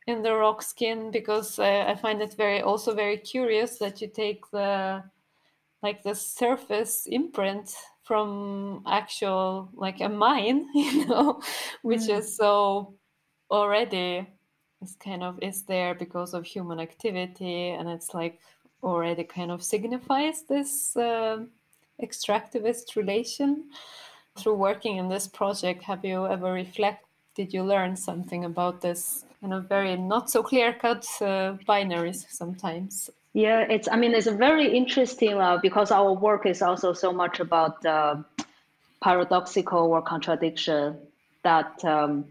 in 0.06 0.22
the 0.22 0.34
rock 0.34 0.62
skin 0.62 1.10
because 1.10 1.58
uh, 1.58 1.84
I 1.86 1.94
find 1.94 2.22
it 2.22 2.34
very 2.34 2.62
also 2.62 2.94
very 2.94 3.18
curious 3.18 3.78
that 3.78 4.00
you 4.00 4.08
take 4.08 4.50
the 4.50 5.04
like 5.82 6.02
the 6.02 6.14
surface 6.14 7.06
imprint 7.06 7.70
from 8.02 8.82
actual 8.86 9.68
like 9.74 10.00
a 10.00 10.08
mine, 10.08 10.66
you 10.74 11.06
know, 11.06 11.40
which 11.82 12.00
mm. 12.08 12.18
is 12.18 12.36
so 12.36 12.94
already 13.50 14.26
is 14.82 14.96
kind 14.96 15.22
of 15.22 15.38
is 15.42 15.64
there 15.64 15.94
because 15.94 16.34
of 16.34 16.44
human 16.44 16.80
activity 16.80 17.68
and 17.70 17.88
it's 17.88 18.14
like 18.14 18.40
already 18.82 19.24
kind 19.24 19.50
of 19.50 19.62
signifies 19.62 20.44
this 20.44 20.96
uh, 20.96 21.44
extractivist 22.02 22.96
relation 22.96 23.64
through 24.38 24.54
working 24.54 24.96
in 24.96 25.08
this 25.08 25.26
project 25.26 25.84
have 25.84 26.04
you 26.04 26.26
ever 26.26 26.52
reflect 26.52 27.04
did 27.34 27.52
you 27.52 27.62
learn 27.62 27.96
something 27.96 28.44
about 28.44 28.80
this 28.80 29.24
kind 29.40 29.54
of 29.54 29.68
very 29.68 29.96
not 29.96 30.30
so 30.30 30.42
clear 30.42 30.72
cut 30.72 31.06
uh, 31.20 31.54
binaries 31.68 32.26
sometimes. 32.30 33.10
Yeah, 33.34 33.60
it's. 33.60 33.88
I 33.90 33.96
mean, 33.96 34.14
it's 34.14 34.26
a 34.26 34.34
very 34.34 34.76
interesting 34.76 35.34
uh, 35.34 35.58
because 35.62 35.90
our 35.90 36.12
work 36.12 36.46
is 36.46 36.62
also 36.62 36.92
so 36.92 37.12
much 37.12 37.40
about 37.40 37.84
uh, 37.84 38.16
paradoxical 39.02 39.92
or 39.92 40.02
contradiction 40.02 40.96
that 41.44 41.84
um, 41.84 42.24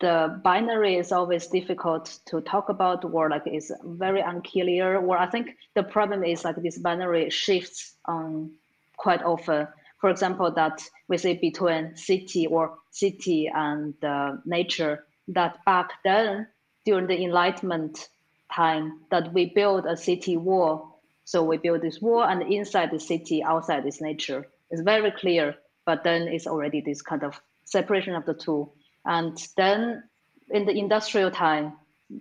the 0.00 0.40
binary 0.42 0.96
is 0.96 1.12
always 1.12 1.46
difficult 1.46 2.18
to 2.26 2.40
talk 2.40 2.68
about 2.68 3.04
or 3.04 3.28
like 3.28 3.46
is 3.46 3.72
very 3.84 4.20
unclear. 4.20 4.96
Or 4.96 5.16
I 5.16 5.26
think 5.26 5.56
the 5.74 5.82
problem 5.82 6.24
is 6.24 6.44
like 6.44 6.56
this 6.56 6.78
binary 6.78 7.30
shifts 7.30 7.94
um, 8.06 8.52
quite 8.96 9.22
often. 9.22 9.68
For 9.98 10.10
example, 10.10 10.50
that 10.52 10.82
we 11.08 11.18
say 11.18 11.36
between 11.36 11.96
city 11.96 12.46
or 12.46 12.78
city 12.90 13.50
and 13.52 13.94
uh, 14.04 14.36
nature 14.44 15.04
that 15.28 15.64
back 15.64 15.90
then 16.04 16.46
during 16.84 17.06
the 17.06 17.20
enlightenment 17.22 18.08
time 18.54 19.00
that 19.10 19.32
we 19.32 19.46
build 19.46 19.86
a 19.86 19.96
city 19.96 20.36
wall. 20.36 21.00
So 21.24 21.42
we 21.42 21.58
build 21.58 21.82
this 21.82 22.00
wall 22.00 22.24
and 22.24 22.42
inside 22.42 22.90
the 22.90 23.00
city 23.00 23.42
outside 23.42 23.86
is 23.86 24.00
nature. 24.00 24.46
It's 24.70 24.82
very 24.82 25.10
clear 25.10 25.56
but 25.84 26.04
then 26.04 26.28
it's 26.28 26.46
already 26.46 26.80
this 26.80 27.02
kind 27.02 27.24
of 27.24 27.40
separation 27.64 28.14
of 28.14 28.24
the 28.26 28.34
two. 28.34 28.70
And 29.04 29.38
then 29.56 30.02
in 30.50 30.66
the 30.66 30.72
industrial 30.72 31.30
time 31.30 31.72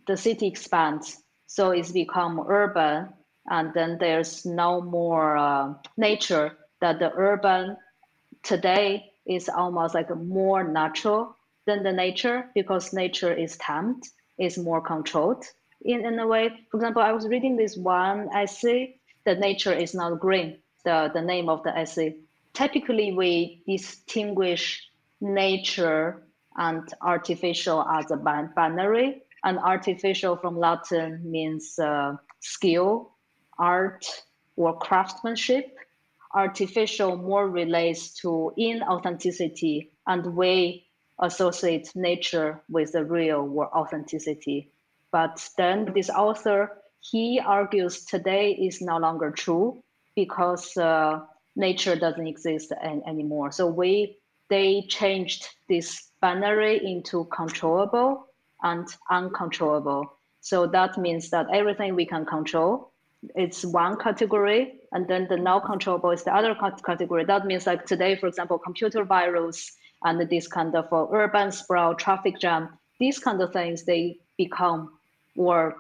the 0.08 0.18
city 0.18 0.48
expands. 0.48 1.18
So 1.48 1.72
it's 1.72 1.92
become 1.92 2.44
urban 2.48 3.10
and 3.50 3.74
then 3.74 3.98
there's 4.00 4.46
no 4.46 4.82
more 4.82 5.38
uh, 5.38 5.74
nature 5.96 6.58
that 6.82 7.00
the 7.00 7.12
urban 7.14 7.78
today 8.44 9.12
is 9.26 9.50
almost 9.50 9.94
like 9.94 10.16
more 10.16 10.64
natural 10.64 11.36
than 11.66 11.84
the 11.84 11.92
nature 11.92 12.50
because 12.56 12.94
nature 12.94 13.34
is 13.34 13.58
tamed, 13.58 14.04
is 14.40 14.58
more 14.58 14.82
controlled 14.82 15.46
in, 15.82 16.06
in 16.06 16.20
a 16.20 16.28
way. 16.28 16.50
For 16.72 16.78
example, 16.78 17.02
I 17.02 17.12
was 17.12 17.28
reading 17.28 17.58
this 17.58 17.76
one 17.78 18.30
essay, 18.34 19.00
the 19.26 19.36
nature 19.36 19.74
is 19.74 19.94
not 19.94 20.20
green, 20.20 20.60
the, 20.86 21.12
the 21.14 21.22
name 21.22 21.50
of 21.50 21.64
the 21.64 21.78
essay. 21.78 22.16
Typically, 22.54 23.12
we 23.12 23.62
distinguish 23.68 24.90
nature 25.22 26.24
and 26.56 26.88
artificial 27.02 27.84
as 27.84 28.12
a 28.12 28.18
binary. 28.18 29.22
And 29.44 29.60
artificial 29.60 30.36
from 30.36 30.58
Latin 30.58 31.22
means 31.24 31.78
uh, 31.78 32.16
skill, 32.40 33.12
art, 33.60 34.06
or 34.56 34.78
craftsmanship. 34.80 35.78
Artificial 36.38 37.18
more 37.18 37.50
relates 37.50 38.14
to 38.22 38.54
inauthenticity 38.60 39.90
and 40.06 40.36
we 40.36 40.86
associate 41.20 41.92
nature 41.96 42.62
with 42.70 42.92
the 42.92 43.04
real 43.04 43.52
or 43.56 43.76
authenticity. 43.76 44.72
But 45.12 45.50
then 45.58 45.92
this 45.96 46.12
author, 46.12 46.78
he 47.00 47.42
argues 47.44 48.06
today 48.06 48.52
is 48.52 48.82
no 48.82 49.00
longer 49.00 49.32
true 49.32 49.82
because 50.16 50.78
uh, 50.78 51.22
nature 51.56 51.96
doesn't 51.96 52.28
exist 52.28 52.72
an, 52.84 53.02
anymore. 53.08 53.52
So 53.52 53.66
we 53.66 54.20
they 54.50 54.86
changed 54.88 55.48
this 55.68 56.12
binary 56.22 56.86
into 56.86 57.26
controllable 57.36 58.28
and 58.62 58.88
uncontrollable. 59.10 60.06
So 60.42 60.68
that 60.68 61.00
means 61.00 61.32
that 61.32 61.48
everything 61.52 61.96
we 61.96 62.06
can 62.06 62.26
control, 62.26 62.94
it's 63.36 63.66
one 63.66 63.98
category, 63.98 64.77
and 64.92 65.08
then 65.08 65.28
the 65.30 65.38
now 65.38 65.60
controllable 65.60 66.12
is 66.12 66.24
the 66.24 66.34
other 66.34 66.56
category. 66.86 67.26
That 67.26 67.46
means 67.46 67.68
like 67.68 67.86
today, 67.86 68.16
for 68.16 68.28
example, 68.28 68.58
computer 68.58 69.04
virus 69.04 69.72
and 70.04 70.30
this 70.30 70.48
kind 70.48 70.76
of 70.76 70.92
uh, 70.92 71.08
urban 71.12 71.52
sprawl, 71.52 71.96
traffic 71.96 72.40
jam, 72.40 72.70
these 73.00 73.20
kind 73.20 73.42
of 73.42 73.52
things, 73.52 73.84
they 73.84 74.18
become, 74.38 74.98
or 75.36 75.76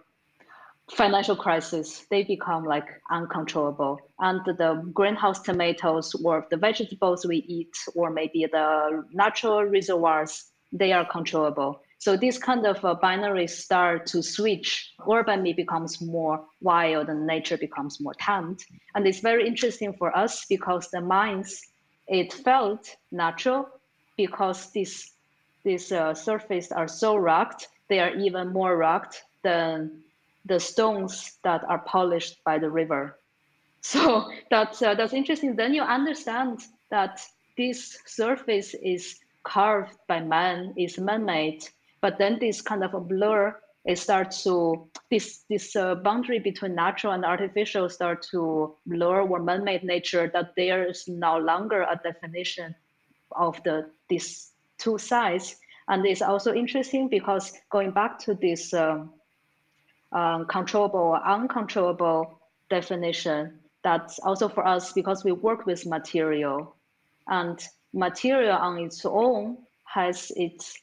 financial 0.91 1.35
crisis, 1.35 2.05
they 2.09 2.23
become 2.23 2.63
like 2.63 2.87
uncontrollable. 3.11 3.99
And 4.19 4.41
the 4.45 4.89
greenhouse 4.93 5.41
tomatoes 5.41 6.15
or 6.23 6.47
the 6.49 6.57
vegetables 6.57 7.25
we 7.25 7.37
eat, 7.47 7.75
or 7.95 8.09
maybe 8.09 8.45
the 8.51 9.03
natural 9.11 9.63
reservoirs, 9.63 10.45
they 10.71 10.93
are 10.93 11.05
controllable. 11.05 11.81
So 11.99 12.15
this 12.15 12.37
kind 12.37 12.65
of 12.65 12.83
uh, 12.85 12.95
binaries 13.01 13.49
start 13.51 14.05
to 14.07 14.21
switch. 14.21 14.93
Urban 15.11 15.43
becomes 15.43 16.01
more 16.01 16.45
wild 16.61 17.09
and 17.09 17.25
nature 17.25 17.57
becomes 17.57 17.99
more 17.99 18.13
tamed. 18.13 18.63
And 18.95 19.07
it's 19.07 19.19
very 19.19 19.47
interesting 19.47 19.93
for 19.93 20.15
us 20.15 20.45
because 20.45 20.89
the 20.89 21.01
mines, 21.01 21.61
it 22.07 22.33
felt 22.33 22.95
natural 23.11 23.67
because 24.15 24.71
these 24.71 25.13
these 25.63 25.91
uh, 25.91 26.13
surfaces 26.13 26.71
are 26.71 26.87
so 26.87 27.17
rugged, 27.17 27.65
they 27.89 27.99
are 27.99 28.15
even 28.15 28.53
more 28.53 28.77
rugged 28.77 29.17
than 29.43 30.01
the 30.45 30.59
stones 30.59 31.37
that 31.43 31.63
are 31.67 31.79
polished 31.79 32.41
by 32.45 32.57
the 32.57 32.69
river. 32.69 33.19
So 33.81 34.29
that's 34.49 34.81
uh, 34.81 34.95
that's 34.95 35.13
interesting. 35.13 35.55
Then 35.55 35.73
you 35.73 35.81
understand 35.83 36.59
that 36.89 37.21
this 37.57 37.97
surface 38.05 38.73
is 38.73 39.19
carved 39.43 39.95
by 40.07 40.19
man, 40.19 40.73
is 40.77 40.97
man-made, 40.97 41.63
but 42.01 42.17
then 42.17 42.37
this 42.39 42.61
kind 42.61 42.83
of 42.83 42.93
a 42.93 42.99
blur 42.99 43.55
it 43.87 43.97
starts 43.97 44.43
to 44.43 44.85
this 45.09 45.45
this 45.49 45.75
uh, 45.75 45.95
boundary 45.95 46.39
between 46.39 46.75
natural 46.75 47.13
and 47.13 47.23
artificial 47.23 47.89
start 47.89 48.21
to 48.31 48.75
blur 48.85 49.21
or 49.21 49.39
man-made 49.39 49.83
nature 49.83 50.29
that 50.33 50.53
there 50.57 50.85
is 50.85 51.07
no 51.07 51.37
longer 51.37 51.83
a 51.83 51.99
definition 52.03 52.75
of 53.31 53.63
the 53.63 53.89
these 54.09 54.51
two 54.77 54.97
sides. 54.97 55.55
And 55.87 56.05
it's 56.05 56.21
also 56.21 56.53
interesting 56.53 57.07
because 57.07 57.53
going 57.69 57.91
back 57.91 58.19
to 58.19 58.33
this 58.33 58.73
um, 58.73 59.13
um, 60.11 60.45
controllable 60.47 60.99
or 60.99 61.25
uncontrollable 61.25 62.41
definition, 62.69 63.57
that's 63.83 64.19
also 64.19 64.49
for 64.49 64.67
us 64.67 64.91
because 64.91 65.23
we 65.23 65.31
work 65.31 65.65
with 65.65 65.85
material, 65.85 66.75
and 67.27 67.65
material 67.93 68.57
on 68.57 68.79
its 68.79 69.05
own 69.05 69.59
has 69.85 70.29
its 70.35 70.77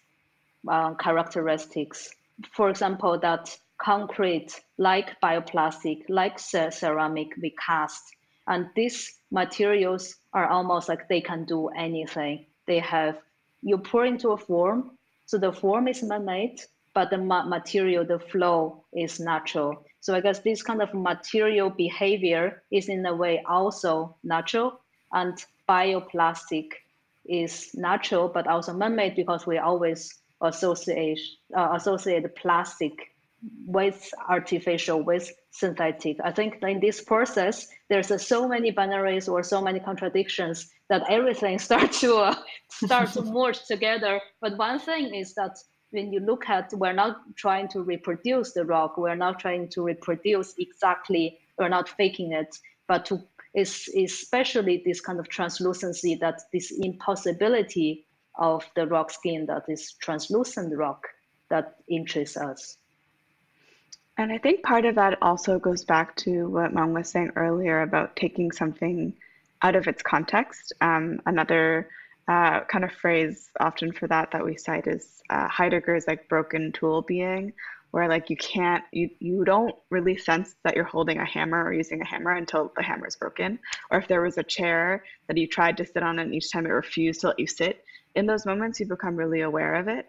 uh, 0.69 0.95
characteristics. 0.95 2.11
For 2.53 2.71
example, 2.71 3.19
that 3.21 3.57
concrete, 3.79 4.61
like 4.79 5.21
bioplastic, 5.21 6.05
like 6.09 6.39
ceramic, 6.39 7.29
we 7.41 7.55
cast. 7.65 8.03
And 8.47 8.69
these 8.77 9.21
materials 9.31 10.17
are 10.33 10.49
almost 10.49 10.89
like 10.89 11.09
they 11.09 11.21
can 11.21 11.45
do 11.45 11.69
anything. 11.69 12.47
They 12.67 12.79
have, 12.81 13.19
you 13.63 13.79
pour 13.79 14.05
into 14.05 14.31
a 14.31 14.37
form, 14.37 14.93
so 15.27 15.39
the 15.39 15.53
form 15.53 15.89
is 15.89 16.03
man-made, 16.03 16.61
but 16.95 17.11
the 17.11 17.19
ma- 17.19 17.47
material, 17.47 18.05
the 18.05 18.19
flow 18.19 18.85
is 18.93 19.19
natural. 19.19 19.85
So 20.01 20.15
I 20.15 20.21
guess 20.21 20.41
this 20.41 20.63
kind 20.63 20.83
of 20.83 20.93
material 20.93 21.71
behavior 21.71 22.63
is 22.71 22.89
in 22.89 23.05
a 23.07 23.15
way 23.15 23.43
also 23.49 24.17
natural, 24.23 24.81
and 25.13 25.43
bioplastic 25.69 26.69
is 27.27 27.71
natural, 27.75 28.29
but 28.29 28.47
also 28.47 28.75
man-made 28.75 29.17
because 29.17 29.47
we 29.47 29.59
always 29.59 30.13
associate 30.45 31.19
uh, 31.57 31.71
associate 31.75 32.35
plastic 32.37 32.93
with 33.67 34.11
artificial, 34.29 35.03
with 35.03 35.31
synthetic. 35.51 36.17
I 36.25 36.33
think 36.33 36.63
in 36.63 36.81
this 36.81 37.03
process, 37.03 37.69
there's 37.91 38.11
uh, 38.11 38.19
so 38.19 38.49
many 38.49 38.73
binaries 38.73 39.29
or 39.31 39.43
so 39.43 39.61
many 39.61 39.81
contradictions 39.81 40.71
that 40.89 41.03
everything 41.11 41.59
starts 41.69 42.01
to 42.01 42.17
uh, 42.17 42.35
start 42.69 43.11
to 43.13 43.23
merge 43.37 43.65
together. 43.65 44.21
But 44.41 44.57
one 44.57 44.79
thing 44.79 45.15
is 45.15 45.35
that 45.35 45.59
when 45.91 46.13
you 46.13 46.21
look 46.21 46.49
at, 46.49 46.73
we're 46.73 46.93
not 46.93 47.19
trying 47.37 47.69
to 47.69 47.83
reproduce 47.83 48.53
the 48.53 48.65
rock. 48.65 48.97
We're 48.97 49.15
not 49.15 49.39
trying 49.39 49.69
to 49.71 49.83
reproduce 49.83 50.55
exactly. 50.59 51.39
We're 51.59 51.69
not 51.69 51.89
faking 51.89 52.33
it, 52.33 52.57
but 52.89 53.05
to 53.07 53.23
is 53.55 53.89
especially 53.97 54.83
this 54.85 55.01
kind 55.01 55.21
of 55.21 55.29
translucency 55.29 56.17
that 56.17 56.43
this 56.53 56.73
impossibility 56.73 58.04
of 58.37 58.65
the 58.75 58.87
rock 58.87 59.11
skin 59.11 59.47
that 59.47 59.65
is 59.69 59.93
translucent 60.01 60.77
rock 60.77 61.07
that 61.51 61.77
interests 61.89 62.37
us. 62.37 62.77
And 64.17 64.33
I 64.33 64.39
think 64.39 64.63
part 64.63 64.85
of 64.85 64.95
that 64.95 65.19
also 65.23 65.59
goes 65.59 65.85
back 65.85 66.15
to 66.17 66.49
what 66.49 66.73
Meng 66.73 66.95
was 66.95 67.11
saying 67.11 67.33
earlier 67.37 67.83
about 67.83 68.15
taking 68.15 68.53
something 68.53 69.13
out 69.63 69.75
of 69.75 69.89
its 69.89 70.03
context. 70.03 70.73
Um, 70.81 71.21
another 71.27 71.89
uh, 72.29 72.61
kind 72.65 72.85
of 72.85 72.93
phrase 72.93 73.51
often 73.59 73.93
for 73.93 74.07
that 74.07 74.31
that 74.31 74.45
we 74.45 74.57
cite 74.57 74.87
is 74.87 75.23
uh, 75.31 75.49
Heidegger's 75.49 76.07
like 76.07 76.29
broken 76.29 76.71
tool 76.73 77.03
being, 77.03 77.53
where 77.91 78.09
like 78.09 78.31
you 78.31 78.37
can't, 78.37 78.85
you, 78.93 79.11
you 79.19 79.45
don't 79.45 79.75
really 79.91 80.17
sense 80.17 80.55
that 80.65 80.77
you're 80.77 80.85
holding 80.85 81.19
a 81.19 81.25
hammer 81.25 81.65
or 81.65 81.73
using 81.73 82.01
a 82.01 82.07
hammer 82.07 82.33
until 82.33 82.73
the 82.77 82.83
hammer 82.83 83.07
is 83.07 83.17
broken. 83.17 83.59
Or 83.91 83.99
if 83.99 84.07
there 84.07 84.23
was 84.23 84.39
a 84.39 84.43
chair 84.43 85.05
that 85.27 85.37
you 85.37 85.49
tried 85.49 85.77
to 85.79 85.87
sit 85.87 86.03
on 86.03 86.19
and 86.19 86.35
each 86.35 86.53
time 86.53 86.67
it 86.67 86.71
refused 86.71 87.21
to 87.23 87.29
let 87.29 87.39
you 87.39 87.47
sit, 87.47 87.85
in 88.15 88.27
those 88.27 88.47
moments 88.47 88.81
you 88.81 88.87
become 88.87 89.17
really 89.17 89.41
aware 89.41 89.75
of 89.75 89.89
it. 89.89 90.07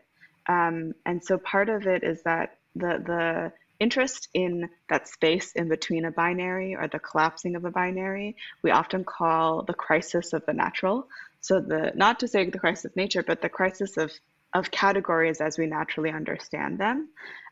Um, 0.48 0.94
and 1.06 1.24
so 1.24 1.38
part 1.38 1.70
of 1.70 1.88
it 1.88 2.04
is 2.04 2.22
that 2.24 2.58
the 2.76 3.02
the 3.06 3.52
interest 3.80 4.30
in 4.34 4.70
that 4.90 5.08
space 5.08 5.52
in 5.54 5.68
between 5.68 6.06
a 6.06 6.12
binary 6.12 6.76
or 6.76 6.88
the 6.88 7.00
collapsing 7.00 7.56
of 7.56 7.66
a 7.66 7.72
binary, 7.72 8.36
we 8.62 8.72
often 8.72 9.04
call 9.04 9.64
the 9.64 9.74
crisis 9.74 10.34
of 10.34 10.46
the 10.46 10.54
natural. 10.54 11.08
So 11.42 11.60
the 11.60 11.92
not 11.96 12.20
to 12.20 12.28
say 12.28 12.50
the 12.50 12.60
crisis 12.60 12.86
of 12.86 12.96
nature, 12.96 13.24
but 13.24 13.42
the 13.42 13.50
crisis 13.50 13.98
of 13.98 14.12
of 14.54 14.72
categories 14.72 15.42
as 15.42 15.58
we 15.58 15.68
naturally 15.68 16.12
understand 16.12 16.78
them. 16.78 17.10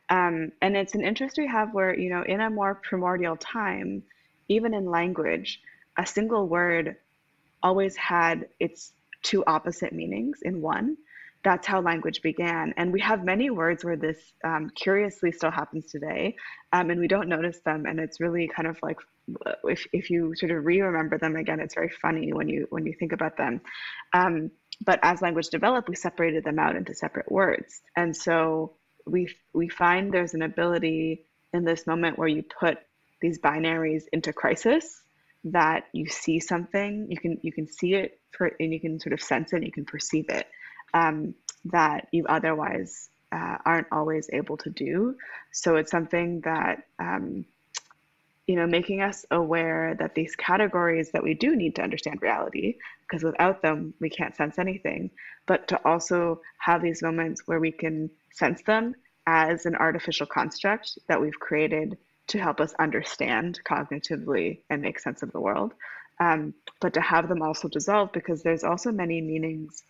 Um, 0.09 0.51
and 0.61 0.75
it's 0.77 0.95
an 0.95 1.03
interest 1.03 1.37
we 1.37 1.47
have 1.47 1.73
where, 1.73 1.97
you 1.97 2.09
know, 2.09 2.23
in 2.23 2.39
a 2.39 2.49
more 2.49 2.75
primordial 2.75 3.35
time, 3.35 4.03
even 4.47 4.73
in 4.73 4.85
language, 4.85 5.61
a 5.97 6.05
single 6.05 6.47
word 6.47 6.95
always 7.61 7.95
had 7.95 8.47
its 8.59 8.91
two 9.23 9.43
opposite 9.45 9.93
meanings 9.93 10.39
in 10.43 10.61
one 10.61 10.97
that's 11.43 11.67
how 11.67 11.81
language 11.81 12.21
began. 12.21 12.73
And 12.77 12.91
we 12.91 13.01
have 13.01 13.23
many 13.23 13.49
words 13.49 13.83
where 13.83 13.97
this 13.97 14.17
um, 14.43 14.71
curiously 14.75 15.31
still 15.31 15.51
happens 15.51 15.91
today, 15.91 16.35
um, 16.71 16.89
and 16.89 16.99
we 16.99 17.07
don't 17.07 17.27
notice 17.27 17.59
them. 17.65 17.85
And 17.85 17.99
it's 17.99 18.19
really 18.19 18.47
kind 18.47 18.67
of 18.67 18.77
like 18.81 18.97
if, 19.65 19.85
if 19.91 20.09
you 20.09 20.33
sort 20.35 20.51
of 20.51 20.65
re-remember 20.65 21.17
them 21.17 21.35
again, 21.35 21.59
it's 21.59 21.75
very 21.75 21.91
funny 22.01 22.33
when 22.33 22.47
you 22.47 22.67
when 22.69 22.85
you 22.85 22.93
think 22.97 23.11
about 23.11 23.37
them. 23.37 23.61
Um, 24.13 24.51
but 24.85 24.99
as 25.03 25.21
language 25.21 25.49
developed, 25.49 25.89
we 25.89 25.95
separated 25.95 26.43
them 26.43 26.59
out 26.59 26.75
into 26.75 26.95
separate 26.95 27.31
words, 27.31 27.81
and 27.95 28.15
so 28.15 28.73
we 29.05 29.33
we 29.53 29.67
find 29.67 30.13
there's 30.13 30.33
an 30.33 30.43
ability 30.43 31.25
in 31.53 31.65
this 31.65 31.85
moment 31.85 32.17
where 32.17 32.27
you 32.27 32.43
put 32.43 32.77
these 33.21 33.37
binaries 33.39 34.03
into 34.11 34.33
crisis 34.33 35.02
that 35.45 35.87
you 35.91 36.07
see 36.07 36.39
something 36.39 37.07
you 37.09 37.17
can 37.17 37.37
you 37.41 37.51
can 37.51 37.67
see 37.67 37.95
it 37.95 38.19
for, 38.31 38.51
and 38.59 38.73
you 38.73 38.79
can 38.79 38.99
sort 38.99 39.13
of 39.13 39.21
sense 39.21 39.53
it 39.53 39.57
and 39.57 39.65
you 39.65 39.71
can 39.71 39.85
perceive 39.85 40.29
it 40.29 40.47
um, 40.93 41.33
that 41.65 42.07
you 42.11 42.25
otherwise 42.27 43.09
uh, 43.31 43.57
aren't 43.65 43.87
always 43.91 44.29
able 44.31 44.57
to 44.57 44.69
do. 44.69 45.15
So 45.51 45.75
it's 45.75 45.91
something 45.91 46.41
that, 46.41 46.83
um, 46.99 47.45
you 48.47 48.55
know, 48.55 48.67
making 48.67 49.01
us 49.01 49.25
aware 49.31 49.95
that 49.95 50.13
these 50.15 50.35
categories 50.35 51.11
that 51.11 51.23
we 51.23 51.33
do 51.33 51.55
need 51.55 51.75
to 51.75 51.81
understand 51.81 52.21
reality, 52.21 52.75
because 53.01 53.23
without 53.23 53.61
them, 53.61 53.93
we 53.99 54.09
can't 54.09 54.35
sense 54.35 54.59
anything, 54.59 55.09
but 55.47 55.67
to 55.69 55.79
also 55.87 56.41
have 56.59 56.81
these 56.81 57.01
moments 57.01 57.43
where 57.45 57.59
we 57.59 57.71
can 57.71 58.09
sense 58.31 58.61
them 58.63 58.95
as 59.25 59.65
an 59.65 59.75
artificial 59.75 60.27
construct 60.27 60.99
that 61.07 61.19
we've 61.19 61.39
created 61.39 61.97
to 62.27 62.39
help 62.39 62.59
us 62.59 62.73
understand 62.79 63.59
cognitively 63.65 64.59
and 64.69 64.81
make 64.81 64.99
sense 64.99 65.23
of 65.23 65.31
the 65.31 65.39
world. 65.39 65.73
Um, 66.19 66.53
but 66.79 66.93
to 66.93 67.01
have 67.01 67.27
them 67.27 67.41
also 67.41 67.67
dissolve 67.67 68.11
because 68.13 68.43
there's 68.43 68.63
also 68.63 68.91
many 68.91 69.21
meanings 69.21 69.83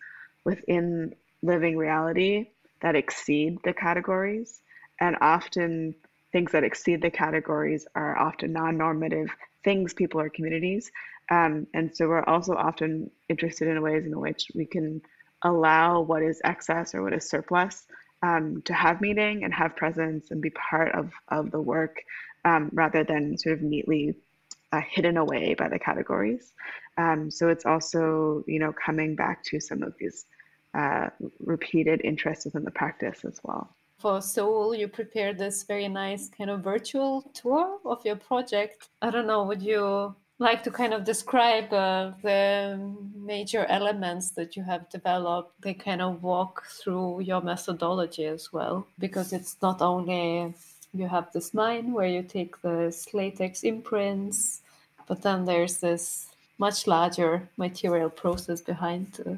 within 0.44 1.14
living 1.42 1.76
reality 1.76 2.48
that 2.80 2.96
exceed 2.96 3.58
the 3.64 3.72
categories. 3.72 4.60
And 5.00 5.16
often 5.20 5.94
things 6.32 6.52
that 6.52 6.64
exceed 6.64 7.02
the 7.02 7.10
categories 7.10 7.86
are 7.94 8.18
often 8.18 8.52
non 8.52 8.76
normative 8.78 9.28
things, 9.62 9.94
people, 9.94 10.20
or 10.20 10.28
communities. 10.28 10.90
Um, 11.30 11.66
and 11.74 11.94
so 11.94 12.08
we're 12.08 12.24
also 12.24 12.54
often 12.54 13.10
interested 13.28 13.68
in 13.68 13.80
ways 13.82 14.04
in 14.04 14.18
which 14.18 14.48
we 14.54 14.66
can 14.66 15.00
allow 15.42 16.00
what 16.00 16.22
is 16.22 16.40
excess 16.44 16.94
or 16.94 17.02
what 17.02 17.12
is 17.12 17.28
surplus 17.28 17.86
um, 18.24 18.44
to 18.68 18.72
have 18.84 18.96
meaning 19.00 19.44
and 19.44 19.52
have 19.52 19.76
presence 19.82 20.30
and 20.30 20.40
be 20.40 20.50
part 20.50 20.90
of, 21.00 21.06
of 21.28 21.50
the 21.54 21.60
work 21.60 21.94
um, 22.44 22.70
rather 22.72 23.02
than 23.04 23.22
sort 23.42 23.54
of 23.56 23.62
neatly 23.62 24.14
uh, 24.72 24.80
hidden 24.94 25.16
away 25.24 25.54
by 25.54 25.68
the 25.68 25.78
categories. 25.78 26.44
Um, 26.96 27.30
so 27.30 27.42
it's 27.48 27.66
also, 27.72 28.44
you 28.46 28.58
know, 28.62 28.72
coming 28.86 29.14
back 29.24 29.36
to 29.44 29.60
some 29.60 29.82
of 29.82 29.92
these 30.00 30.18
uh, 30.80 31.08
repeated 31.40 32.00
interests 32.02 32.44
within 32.46 32.64
the 32.64 32.76
practice 32.82 33.24
as 33.24 33.40
well. 33.46 33.64
For 33.98 34.20
Seoul, 34.20 34.74
you 34.74 34.88
prepared 34.88 35.38
this 35.38 35.62
very 35.62 35.88
nice 35.88 36.28
kind 36.36 36.50
of 36.50 36.60
virtual 36.60 37.22
tour 37.32 37.78
of 37.84 38.04
your 38.04 38.16
project. 38.16 38.88
I 39.00 39.10
don't 39.10 39.26
know, 39.26 39.44
would 39.44 39.62
you 39.62 40.14
like 40.48 40.62
to 40.62 40.70
kind 40.70 40.92
of 40.94 41.00
describe 41.04 41.72
uh, 41.72 42.12
the 42.22 42.78
major 43.32 43.64
elements 43.78 44.26
that 44.36 44.50
you 44.56 44.62
have 44.62 44.88
developed? 44.90 45.50
They 45.62 45.74
kind 45.74 46.02
of 46.02 46.22
walk 46.22 46.54
through 46.78 47.22
your 47.30 47.40
methodology 47.40 48.26
as 48.26 48.52
well, 48.52 48.86
because 48.98 49.32
it's 49.32 49.56
not 49.62 49.82
only 49.82 50.54
you 50.92 51.06
have 51.08 51.32
this 51.32 51.54
line 51.54 51.86
where 51.96 52.10
you 52.16 52.22
take 52.22 52.52
the 52.62 52.76
latex 53.12 53.64
imprints, 53.64 54.60
but 55.08 55.22
then 55.22 55.44
there's 55.44 55.78
this 55.78 56.04
much 56.58 56.86
larger 56.86 57.48
material 57.56 58.10
process 58.10 58.60
behind 58.60 59.08
uh, 59.26 59.34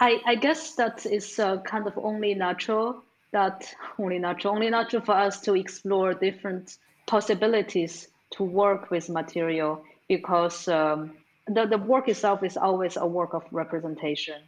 I, 0.00 0.20
I 0.24 0.34
guess 0.34 0.76
that 0.76 1.04
is 1.04 1.38
uh, 1.38 1.58
kind 1.58 1.86
of 1.86 1.98
only 1.98 2.32
natural 2.34 3.02
that 3.32 3.58
only 3.98 4.18
natural 4.18 4.54
only 4.54 4.70
natural 4.70 5.02
for 5.02 5.16
us 5.26 5.40
to 5.42 5.54
explore 5.54 6.14
different 6.14 6.78
possibilities 7.06 8.08
to 8.30 8.44
work 8.44 8.90
with 8.90 9.08
material 9.08 9.82
because 10.14 10.58
um, 10.68 10.98
the, 11.46 11.62
the 11.66 11.78
work 11.92 12.06
itself 12.08 12.42
is 12.42 12.56
always 12.56 12.96
a 12.96 13.06
work 13.06 13.32
of 13.38 13.44
representation 13.62 14.40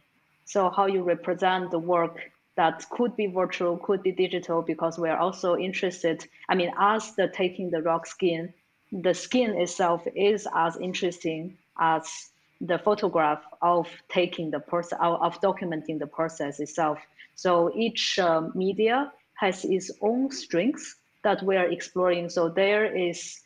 so 0.45 0.69
how 0.69 0.85
you 0.85 1.01
represent 1.15 1.71
the 1.71 1.83
work 1.95 2.15
that 2.55 2.75
could 2.95 3.15
be 3.15 3.27
virtual 3.27 3.77
could 3.77 4.01
be 4.03 4.11
digital 4.11 4.61
because 4.61 4.99
we 4.99 5.09
are 5.09 5.19
also 5.25 5.49
interested 5.57 6.17
i 6.49 6.55
mean 6.59 6.71
as 6.77 7.15
the 7.15 7.27
taking 7.41 7.69
the 7.71 7.81
rock 7.81 8.05
skin 8.05 8.53
the 8.91 9.13
skin 9.13 9.51
itself 9.63 10.01
is 10.15 10.47
as 10.53 10.77
interesting 10.77 11.57
as 11.79 12.29
the 12.61 12.79
photograph 12.79 13.43
of 13.61 13.87
taking 14.09 14.49
the 14.51 14.59
process 14.59 14.99
of 15.01 15.39
documenting 15.41 15.99
the 15.99 16.07
process 16.07 16.59
itself. 16.59 16.99
So 17.35 17.71
each 17.75 18.19
uh, 18.19 18.49
media 18.55 19.11
has 19.35 19.65
its 19.65 19.91
own 20.01 20.31
strengths 20.31 20.95
that 21.23 21.43
we 21.43 21.57
are 21.57 21.69
exploring. 21.69 22.29
So 22.29 22.49
there 22.49 22.85
is, 22.95 23.41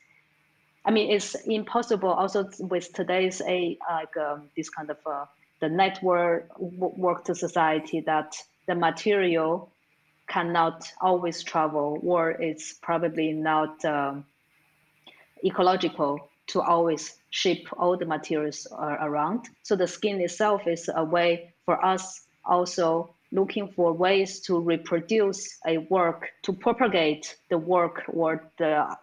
I 0.87 0.91
mean, 0.91 1.11
it's 1.11 1.35
impossible 1.45 2.09
also 2.09 2.49
with 2.59 2.93
today's 2.93 3.41
a 3.41 3.77
like 3.89 4.15
um, 4.15 4.49
this 4.55 4.69
kind 4.69 4.89
of 4.89 4.97
uh, 5.05 5.25
the 5.59 5.67
network 5.67 6.49
work 6.57 7.25
to 7.25 7.35
society 7.35 7.99
that 8.01 8.37
the 8.67 8.75
material 8.75 9.69
cannot 10.29 10.89
always 11.01 11.43
travel 11.43 11.99
or 12.03 12.31
it's 12.31 12.73
probably 12.81 13.33
not 13.33 13.83
um, 13.83 14.25
ecological 15.43 16.29
to 16.47 16.61
always 16.61 17.15
ship 17.31 17.67
all 17.77 17.97
the 17.97 18.05
materials 18.05 18.65
uh, 18.71 18.95
around. 19.01 19.49
So 19.63 19.75
the 19.75 19.87
skin 19.87 20.21
itself 20.21 20.67
is 20.67 20.89
a 20.95 21.03
way 21.03 21.53
for 21.65 21.83
us 21.83 22.21
also 22.45 23.13
looking 23.33 23.67
for 23.75 23.91
ways 23.91 24.39
to 24.41 24.57
reproduce 24.57 25.59
a 25.67 25.79
work, 25.89 26.29
to 26.43 26.53
propagate 26.53 27.35
the 27.49 27.57
work 27.57 28.03
or 28.07 28.49
the 28.57 28.95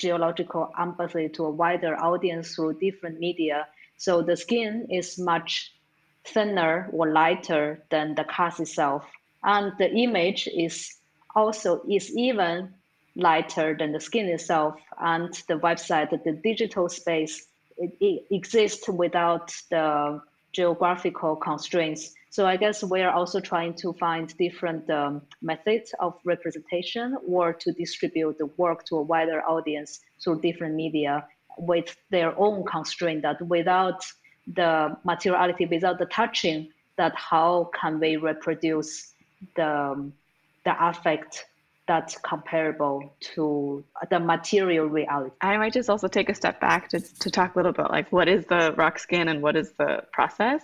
geological 0.00 0.72
empathy 0.78 1.28
to 1.28 1.44
a 1.44 1.50
wider 1.50 1.94
audience 1.96 2.54
through 2.54 2.80
different 2.80 3.20
media. 3.20 3.66
So 3.98 4.22
the 4.22 4.36
skin 4.36 4.88
is 4.90 5.18
much 5.18 5.72
thinner 6.24 6.88
or 6.92 7.12
lighter 7.12 7.84
than 7.90 8.14
the 8.14 8.24
cast 8.24 8.60
itself. 8.60 9.04
And 9.44 9.72
the 9.78 9.90
image 9.92 10.48
is 10.48 10.96
also 11.34 11.82
is 11.88 12.10
even 12.16 12.74
lighter 13.14 13.76
than 13.78 13.92
the 13.92 14.00
skin 14.00 14.26
itself. 14.26 14.74
And 14.98 15.32
the 15.48 15.58
website, 15.58 16.10
the 16.10 16.32
digital 16.32 16.88
space, 16.88 17.46
it, 17.76 17.92
it 18.00 18.26
exists 18.30 18.88
without 18.88 19.52
the 19.70 20.20
geographical 20.52 21.36
constraints. 21.36 22.14
So 22.30 22.46
I 22.46 22.56
guess 22.56 22.82
we 22.82 23.02
are 23.02 23.12
also 23.12 23.40
trying 23.40 23.74
to 23.74 23.92
find 23.94 24.36
different 24.36 24.88
um, 24.90 25.22
methods 25.42 25.94
of 26.00 26.14
representation 26.24 27.16
or 27.26 27.52
to 27.52 27.72
distribute 27.72 28.38
the 28.38 28.46
work 28.56 28.84
to 28.86 28.96
a 28.96 29.02
wider 29.02 29.42
audience 29.42 30.00
through 30.22 30.40
different 30.40 30.74
media 30.74 31.26
with 31.58 31.96
their 32.10 32.38
own 32.38 32.64
constraint 32.64 33.22
that 33.22 33.40
without 33.42 34.04
the 34.54 34.96
materiality, 35.04 35.66
without 35.66 35.98
the 35.98 36.06
touching, 36.06 36.68
that 36.96 37.14
how 37.14 37.70
can 37.78 37.98
we 37.98 38.16
reproduce 38.16 39.14
the, 39.56 40.10
the 40.64 40.88
affect 40.88 41.46
that's 41.90 42.16
comparable 42.18 43.12
to 43.18 43.82
the 44.10 44.20
material 44.20 44.86
reality. 44.86 45.34
I 45.40 45.56
might 45.56 45.72
just 45.72 45.90
also 45.90 46.06
take 46.06 46.28
a 46.28 46.36
step 46.36 46.60
back 46.60 46.88
to, 46.90 47.00
to 47.00 47.30
talk 47.32 47.56
a 47.56 47.58
little 47.58 47.72
bit 47.72 47.90
like 47.90 48.12
what 48.12 48.28
is 48.28 48.44
the 48.44 48.72
rock 48.76 49.00
skin 49.00 49.26
and 49.26 49.42
what 49.42 49.56
is 49.56 49.72
the 49.72 50.04
process. 50.12 50.62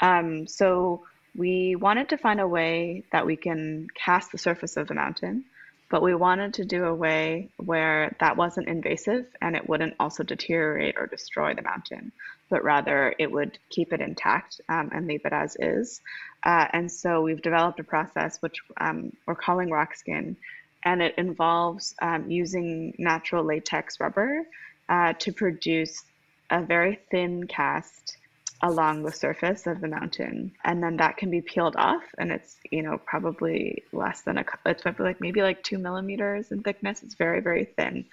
Um, 0.00 0.46
so 0.46 1.04
we 1.34 1.74
wanted 1.74 2.10
to 2.10 2.18
find 2.18 2.38
a 2.38 2.46
way 2.46 3.04
that 3.12 3.24
we 3.24 3.34
can 3.34 3.88
cast 3.94 4.30
the 4.30 4.36
surface 4.36 4.76
of 4.76 4.88
the 4.88 4.94
mountain, 4.94 5.46
but 5.88 6.02
we 6.02 6.14
wanted 6.14 6.52
to 6.54 6.66
do 6.66 6.84
a 6.84 6.94
way 6.94 7.48
where 7.56 8.14
that 8.20 8.36
wasn't 8.36 8.68
invasive 8.68 9.24
and 9.40 9.56
it 9.56 9.66
wouldn't 9.66 9.94
also 9.98 10.22
deteriorate 10.22 10.96
or 10.98 11.06
destroy 11.06 11.54
the 11.54 11.62
mountain, 11.62 12.12
but 12.50 12.62
rather 12.62 13.14
it 13.18 13.32
would 13.32 13.58
keep 13.70 13.94
it 13.94 14.02
intact 14.02 14.60
um, 14.68 14.90
and 14.92 15.06
leave 15.06 15.24
it 15.24 15.32
as 15.32 15.56
is. 15.58 16.02
Uh, 16.42 16.66
and 16.74 16.92
so 16.92 17.22
we've 17.22 17.40
developed 17.40 17.80
a 17.80 17.84
process 17.84 18.36
which 18.42 18.60
um, 18.78 19.12
we're 19.26 19.34
calling 19.34 19.70
rock 19.70 19.94
skin, 19.94 20.36
and 20.84 21.02
it 21.02 21.14
involves 21.18 21.94
um, 22.00 22.30
using 22.30 22.94
natural 22.98 23.44
latex 23.44 24.00
rubber 24.00 24.46
uh, 24.88 25.12
to 25.14 25.32
produce 25.32 26.04
a 26.50 26.62
very 26.62 26.98
thin 27.10 27.46
cast 27.46 28.16
along 28.62 29.02
the 29.02 29.12
surface 29.12 29.66
of 29.66 29.80
the 29.80 29.88
mountain. 29.88 30.52
And 30.64 30.82
then 30.82 30.96
that 30.96 31.16
can 31.16 31.30
be 31.30 31.40
peeled 31.40 31.76
off 31.76 32.02
and 32.18 32.32
it's 32.32 32.56
you 32.70 32.82
know 32.82 32.98
probably 33.04 33.84
less 33.92 34.22
than 34.22 34.38
a 34.38 34.44
couple, 34.44 34.70
it's 34.72 34.82
probably 34.82 35.06
like 35.06 35.20
maybe 35.20 35.42
like 35.42 35.62
two 35.62 35.78
millimeters 35.78 36.50
in 36.50 36.62
thickness. 36.62 37.02
It's 37.02 37.14
very 37.14 37.40
very 37.40 37.64
thin. 37.64 38.04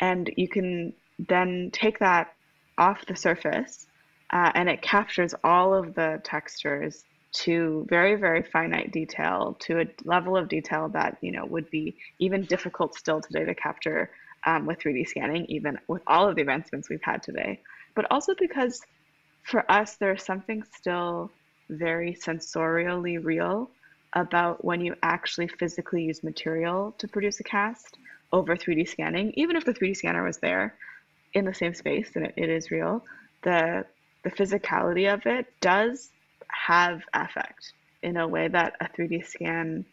And 0.00 0.30
you 0.36 0.48
can 0.48 0.94
then 1.18 1.70
take 1.72 1.98
that 1.98 2.34
off 2.78 3.06
the 3.06 3.16
surface 3.16 3.86
uh, 4.30 4.50
and 4.54 4.68
it 4.68 4.82
captures 4.82 5.34
all 5.44 5.74
of 5.74 5.94
the 5.94 6.20
textures 6.24 7.04
to 7.34 7.84
very 7.88 8.14
very 8.14 8.42
finite 8.42 8.92
detail 8.92 9.56
to 9.58 9.80
a 9.80 9.86
level 10.04 10.36
of 10.36 10.48
detail 10.48 10.88
that 10.88 11.18
you 11.20 11.32
know 11.32 11.44
would 11.44 11.68
be 11.70 11.96
even 12.18 12.44
difficult 12.44 12.94
still 12.94 13.20
today 13.20 13.44
to 13.44 13.54
capture 13.54 14.10
um, 14.46 14.66
with 14.66 14.78
3d 14.78 15.08
scanning 15.08 15.44
even 15.46 15.78
with 15.88 16.02
all 16.06 16.28
of 16.28 16.36
the 16.36 16.42
advancements 16.42 16.88
we've 16.88 17.02
had 17.02 17.22
today. 17.22 17.60
But 17.94 18.06
also 18.10 18.34
because 18.38 18.80
for 19.42 19.70
us 19.70 19.96
there's 19.96 20.24
something 20.24 20.62
still 20.76 21.30
very 21.68 22.14
sensorially 22.14 23.22
real 23.22 23.70
about 24.12 24.64
when 24.64 24.80
you 24.80 24.94
actually 25.02 25.48
physically 25.48 26.04
use 26.04 26.22
material 26.22 26.94
to 26.98 27.08
produce 27.08 27.40
a 27.40 27.44
cast 27.44 27.98
over 28.32 28.56
3d 28.56 28.88
scanning 28.88 29.32
even 29.34 29.56
if 29.56 29.64
the 29.64 29.74
3d 29.74 29.96
scanner 29.96 30.22
was 30.22 30.38
there 30.38 30.74
in 31.32 31.44
the 31.44 31.54
same 31.54 31.74
space 31.74 32.12
and 32.14 32.26
it, 32.26 32.34
it 32.36 32.48
is 32.48 32.70
real 32.70 33.02
the 33.42 33.84
the 34.22 34.30
physicality 34.30 35.12
of 35.12 35.26
it 35.26 35.46
does 35.60 36.10
have 36.66 37.02
affect 37.12 37.72
in 38.02 38.16
a 38.16 38.28
way 38.28 38.48
that 38.48 38.76
a 38.80 38.86
3D 38.86 39.26
scan, 39.26 39.84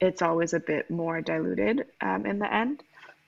it's 0.00 0.22
always 0.22 0.52
a 0.54 0.60
bit 0.60 0.90
more 0.90 1.20
diluted 1.20 1.86
um, 2.00 2.26
in 2.26 2.38
the 2.38 2.52
end. 2.52 2.82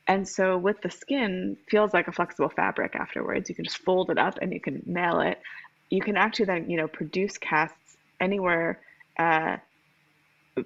And 0.07 0.29
so 0.29 0.59
with 0.59 0.81
the 0.83 0.91
skin, 0.91 1.57
feels 1.69 1.95
like 1.95 2.09
a 2.09 2.13
flexible 2.13 2.51
fabric 2.51 2.95
afterwards. 2.95 3.49
You 3.49 3.55
can 3.55 3.65
just 3.65 3.79
fold 3.79 4.11
it 4.11 4.19
up 4.19 4.39
and 4.43 4.53
you 4.53 4.61
can 4.61 4.83
mail 4.87 5.21
it. 5.21 5.41
You 5.91 6.03
can 6.03 6.17
actually 6.17 6.47
then, 6.47 6.71
you 6.71 6.77
know, 6.77 6.89
produce 6.89 7.39
casts 7.39 7.97
anywhere 8.21 8.81
uh, 9.19 9.57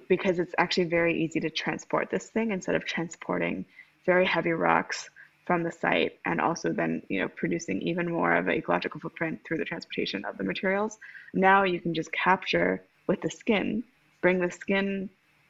because 0.07 0.39
it's 0.39 0.53
actually 0.57 0.85
very 0.85 1.23
easy 1.23 1.39
to 1.41 1.49
transport 1.49 2.09
this 2.09 2.29
thing 2.29 2.51
instead 2.51 2.75
of 2.75 2.85
transporting 2.85 3.65
very 4.05 4.25
heavy 4.25 4.51
rocks 4.51 5.09
from 5.49 5.63
the 5.63 5.71
site 5.71 6.19
and 6.25 6.39
also 6.39 6.71
then 6.71 7.01
you 7.09 7.19
know 7.19 7.27
producing 7.27 7.81
even 7.81 8.07
more 8.07 8.35
of 8.35 8.47
an 8.47 8.53
ecological 8.53 8.99
footprint 8.99 9.39
through 9.43 9.57
the 9.57 9.65
transportation 9.65 10.23
of 10.23 10.37
the 10.37 10.43
materials. 10.43 10.99
Now 11.33 11.63
you 11.63 11.79
can 11.81 11.95
just 11.95 12.11
capture 12.11 12.83
with 13.07 13.19
the 13.21 13.31
skin 13.31 13.83
bring 14.21 14.39
the 14.39 14.51
skin 14.51 15.09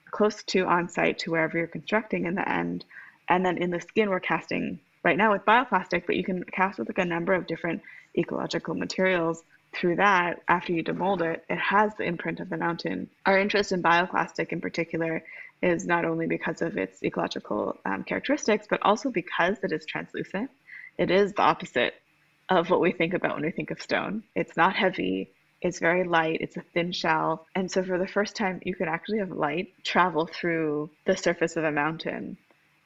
close 0.10 0.42
to 0.44 0.66
on 0.66 0.88
site 0.88 1.20
to 1.20 1.32
wherever 1.32 1.58
you're 1.58 1.68
constructing 1.68 2.28
in 2.28 2.36
the 2.36 2.48
end. 2.50 2.86
And 3.28 3.46
then 3.46 3.58
in 3.58 3.72
the 3.72 3.82
skin 3.82 4.10
we're 4.10 4.22
casting 4.22 4.80
right 5.04 5.18
now 5.18 5.34
with 5.34 5.44
bioplastic 5.44 6.06
but 6.06 6.16
you 6.16 6.24
can 6.24 6.46
cast 6.46 6.80
with 6.80 6.88
like 6.88 7.00
a 7.00 7.04
number 7.04 7.34
of 7.34 7.46
different 7.46 7.82
ecological 8.18 8.76
materials 8.76 9.44
through 9.74 9.96
that 9.96 10.42
after 10.48 10.74
you 10.74 10.84
demold 10.84 11.22
it 11.22 11.44
it 11.50 11.58
has 11.58 11.94
the 11.96 12.04
imprint 12.04 12.40
of 12.40 12.50
the 12.50 12.58
mountain 12.58 13.10
our 13.26 13.38
interest 13.38 13.72
in 13.72 13.84
bioplastic 13.84 14.50
in 14.50 14.60
particular 14.60 15.24
is 15.62 15.86
not 15.86 16.06
only 16.06 16.28
because 16.28 16.62
of 16.62 16.78
its 16.78 17.04
ecological 17.04 17.78
um, 17.86 18.04
characteristics, 18.04 18.68
but 18.70 18.82
also 18.82 19.10
because 19.10 19.58
it 19.64 19.72
is 19.72 19.86
translucent. 19.86 20.50
It 20.98 21.12
is 21.12 21.34
the 21.34 21.42
opposite 21.42 21.96
of 22.50 22.70
what 22.70 22.82
we 22.82 22.92
think 22.92 23.14
about 23.14 23.36
when 23.36 23.44
we 23.44 23.52
think 23.52 23.72
of 23.72 23.82
stone. 23.82 24.24
It's 24.36 24.58
not 24.58 24.76
heavy, 24.76 25.30
it's 25.62 25.80
very 25.80 26.04
light, 26.04 26.40
it's 26.42 26.58
a 26.58 26.62
thin 26.74 26.92
shell. 26.92 27.46
And 27.56 27.70
so, 27.70 27.84
for 27.84 27.98
the 27.98 28.08
first 28.08 28.36
time, 28.36 28.62
you 28.64 28.76
can 28.76 28.88
actually 28.88 29.20
have 29.20 29.32
light 29.32 29.74
travel 29.84 30.26
through 30.26 30.90
the 31.06 31.18
surface 31.18 31.58
of 31.58 31.64
a 31.64 31.72
mountain. 31.72 32.38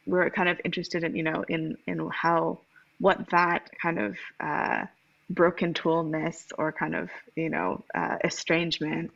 We're 0.06 0.30
kind 0.32 0.50
of 0.50 0.60
interested 0.66 1.04
in, 1.04 1.16
you 1.16 1.24
know, 1.24 1.46
in, 1.48 1.78
in 1.88 2.10
how, 2.10 2.60
what 3.00 3.30
that 3.30 3.70
kind 3.82 4.00
of 4.00 4.18
uh, 4.40 4.86
broken 5.30 5.74
toolness 5.74 6.52
or 6.58 6.72
kind 6.72 6.96
of, 6.96 7.10
you 7.36 7.50
know, 7.50 7.84
uh, 7.96 8.18
estrangement 8.24 9.12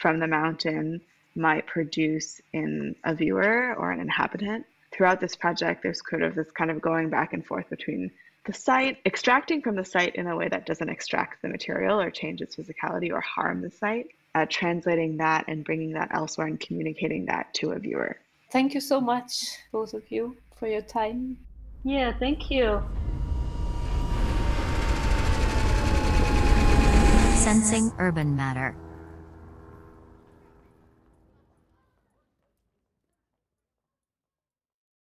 from 0.00 0.18
the 0.18 0.26
mountain 0.26 1.00
might 1.34 1.66
produce 1.66 2.40
in 2.52 2.94
a 3.04 3.14
viewer 3.14 3.74
or 3.76 3.90
an 3.90 4.00
inhabitant. 4.00 4.66
Throughout 4.90 5.20
this 5.20 5.34
project, 5.36 5.82
there's 5.82 6.02
kind 6.02 6.22
of 6.22 6.34
this 6.34 6.50
kind 6.50 6.70
of 6.70 6.80
going 6.80 7.08
back 7.08 7.32
and 7.32 7.44
forth 7.44 7.68
between 7.70 8.10
the 8.44 8.52
site, 8.52 8.98
extracting 9.06 9.62
from 9.62 9.76
the 9.76 9.84
site 9.84 10.16
in 10.16 10.26
a 10.26 10.36
way 10.36 10.48
that 10.48 10.66
doesn't 10.66 10.88
extract 10.88 11.40
the 11.42 11.48
material 11.48 12.00
or 12.00 12.10
change 12.10 12.40
its 12.40 12.56
physicality 12.56 13.12
or 13.12 13.20
harm 13.20 13.62
the 13.62 13.70
site, 13.70 14.08
uh, 14.34 14.44
translating 14.48 15.16
that 15.16 15.44
and 15.48 15.64
bringing 15.64 15.92
that 15.92 16.10
elsewhere 16.12 16.48
and 16.48 16.58
communicating 16.58 17.26
that 17.26 17.54
to 17.54 17.70
a 17.70 17.78
viewer. 17.78 18.16
Thank 18.50 18.74
you 18.74 18.80
so 18.80 19.00
much, 19.00 19.56
both 19.70 19.94
of 19.94 20.02
you, 20.10 20.36
for 20.56 20.66
your 20.66 20.82
time. 20.82 21.38
Yeah, 21.84 22.12
thank 22.18 22.50
you. 22.50 22.82
Sensing 27.42 27.90
Urban 27.98 28.36
Matter. 28.36 28.76